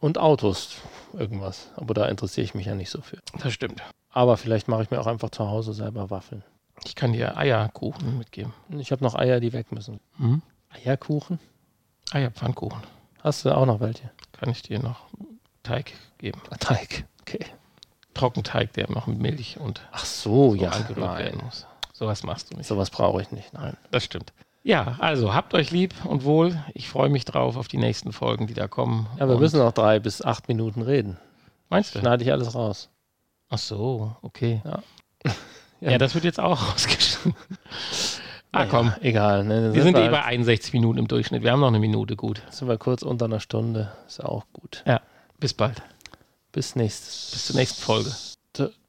[0.00, 0.76] Und Autos,
[1.12, 1.68] irgendwas.
[1.76, 3.18] Aber da interessiere ich mich ja nicht so für.
[3.38, 3.82] Das stimmt.
[4.10, 6.42] Aber vielleicht mache ich mir auch einfach zu Hause selber Waffeln.
[6.84, 8.52] Ich kann dir Eierkuchen mitgeben.
[8.70, 10.00] Ich habe noch Eier, die weg müssen.
[10.16, 10.42] Mhm.
[10.70, 11.38] Eierkuchen?
[12.10, 12.82] Eierpfannkuchen.
[13.22, 14.10] Hast du auch noch welche?
[14.32, 15.06] Kann ich dir noch
[15.62, 16.40] Teig geben.
[16.58, 17.04] Teig.
[17.20, 17.44] Okay.
[18.14, 20.70] Trockenteig, der noch mit Milch und Ach so, so ja.
[20.70, 21.24] angerührt Nein.
[21.26, 21.66] werden muss.
[21.92, 22.66] Sowas machst du nicht.
[22.66, 23.52] Sowas brauche ich nicht.
[23.52, 23.76] Nein.
[23.90, 24.32] Das stimmt.
[24.62, 26.62] Ja, also habt euch lieb und wohl.
[26.74, 29.06] Ich freue mich drauf auf die nächsten Folgen, die da kommen.
[29.18, 31.16] Ja, wir Und- müssen noch drei bis acht Minuten reden.
[31.70, 32.00] Meinst du?
[32.00, 32.88] Schneide ich alles raus.
[33.48, 34.62] Ach so, okay.
[34.64, 34.82] Ja.
[35.82, 37.34] Ja, das wird jetzt auch rausgeschnitten.
[38.52, 38.92] ah, komm.
[39.00, 39.44] Egal.
[39.44, 41.42] Ne, Wir sind eh halt- bei 61 Minuten im Durchschnitt.
[41.42, 42.42] Wir haben noch eine Minute gut.
[42.50, 43.90] sind wir kurz unter einer Stunde.
[44.06, 44.84] Ist auch gut.
[45.38, 45.80] Bis bald.
[46.52, 47.30] Bis nächstes.
[47.32, 48.10] Bis zur nächsten Folge.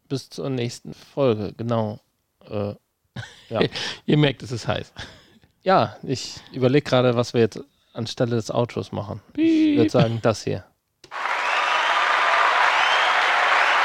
[0.09, 2.01] Bis zur nächsten Folge, genau.
[2.49, 2.74] Äh,
[4.05, 4.91] Ihr merkt, es ist heiß.
[5.64, 7.59] Ja, ich überlege gerade, was wir jetzt
[7.93, 9.22] anstelle des Outros machen.
[9.36, 10.64] Ich würde sagen, das hier.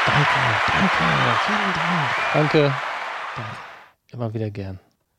[0.07, 0.29] Danke,
[0.67, 2.17] danke, vielen Dank.
[2.33, 2.75] Danke.
[4.13, 4.79] Immer wieder gern.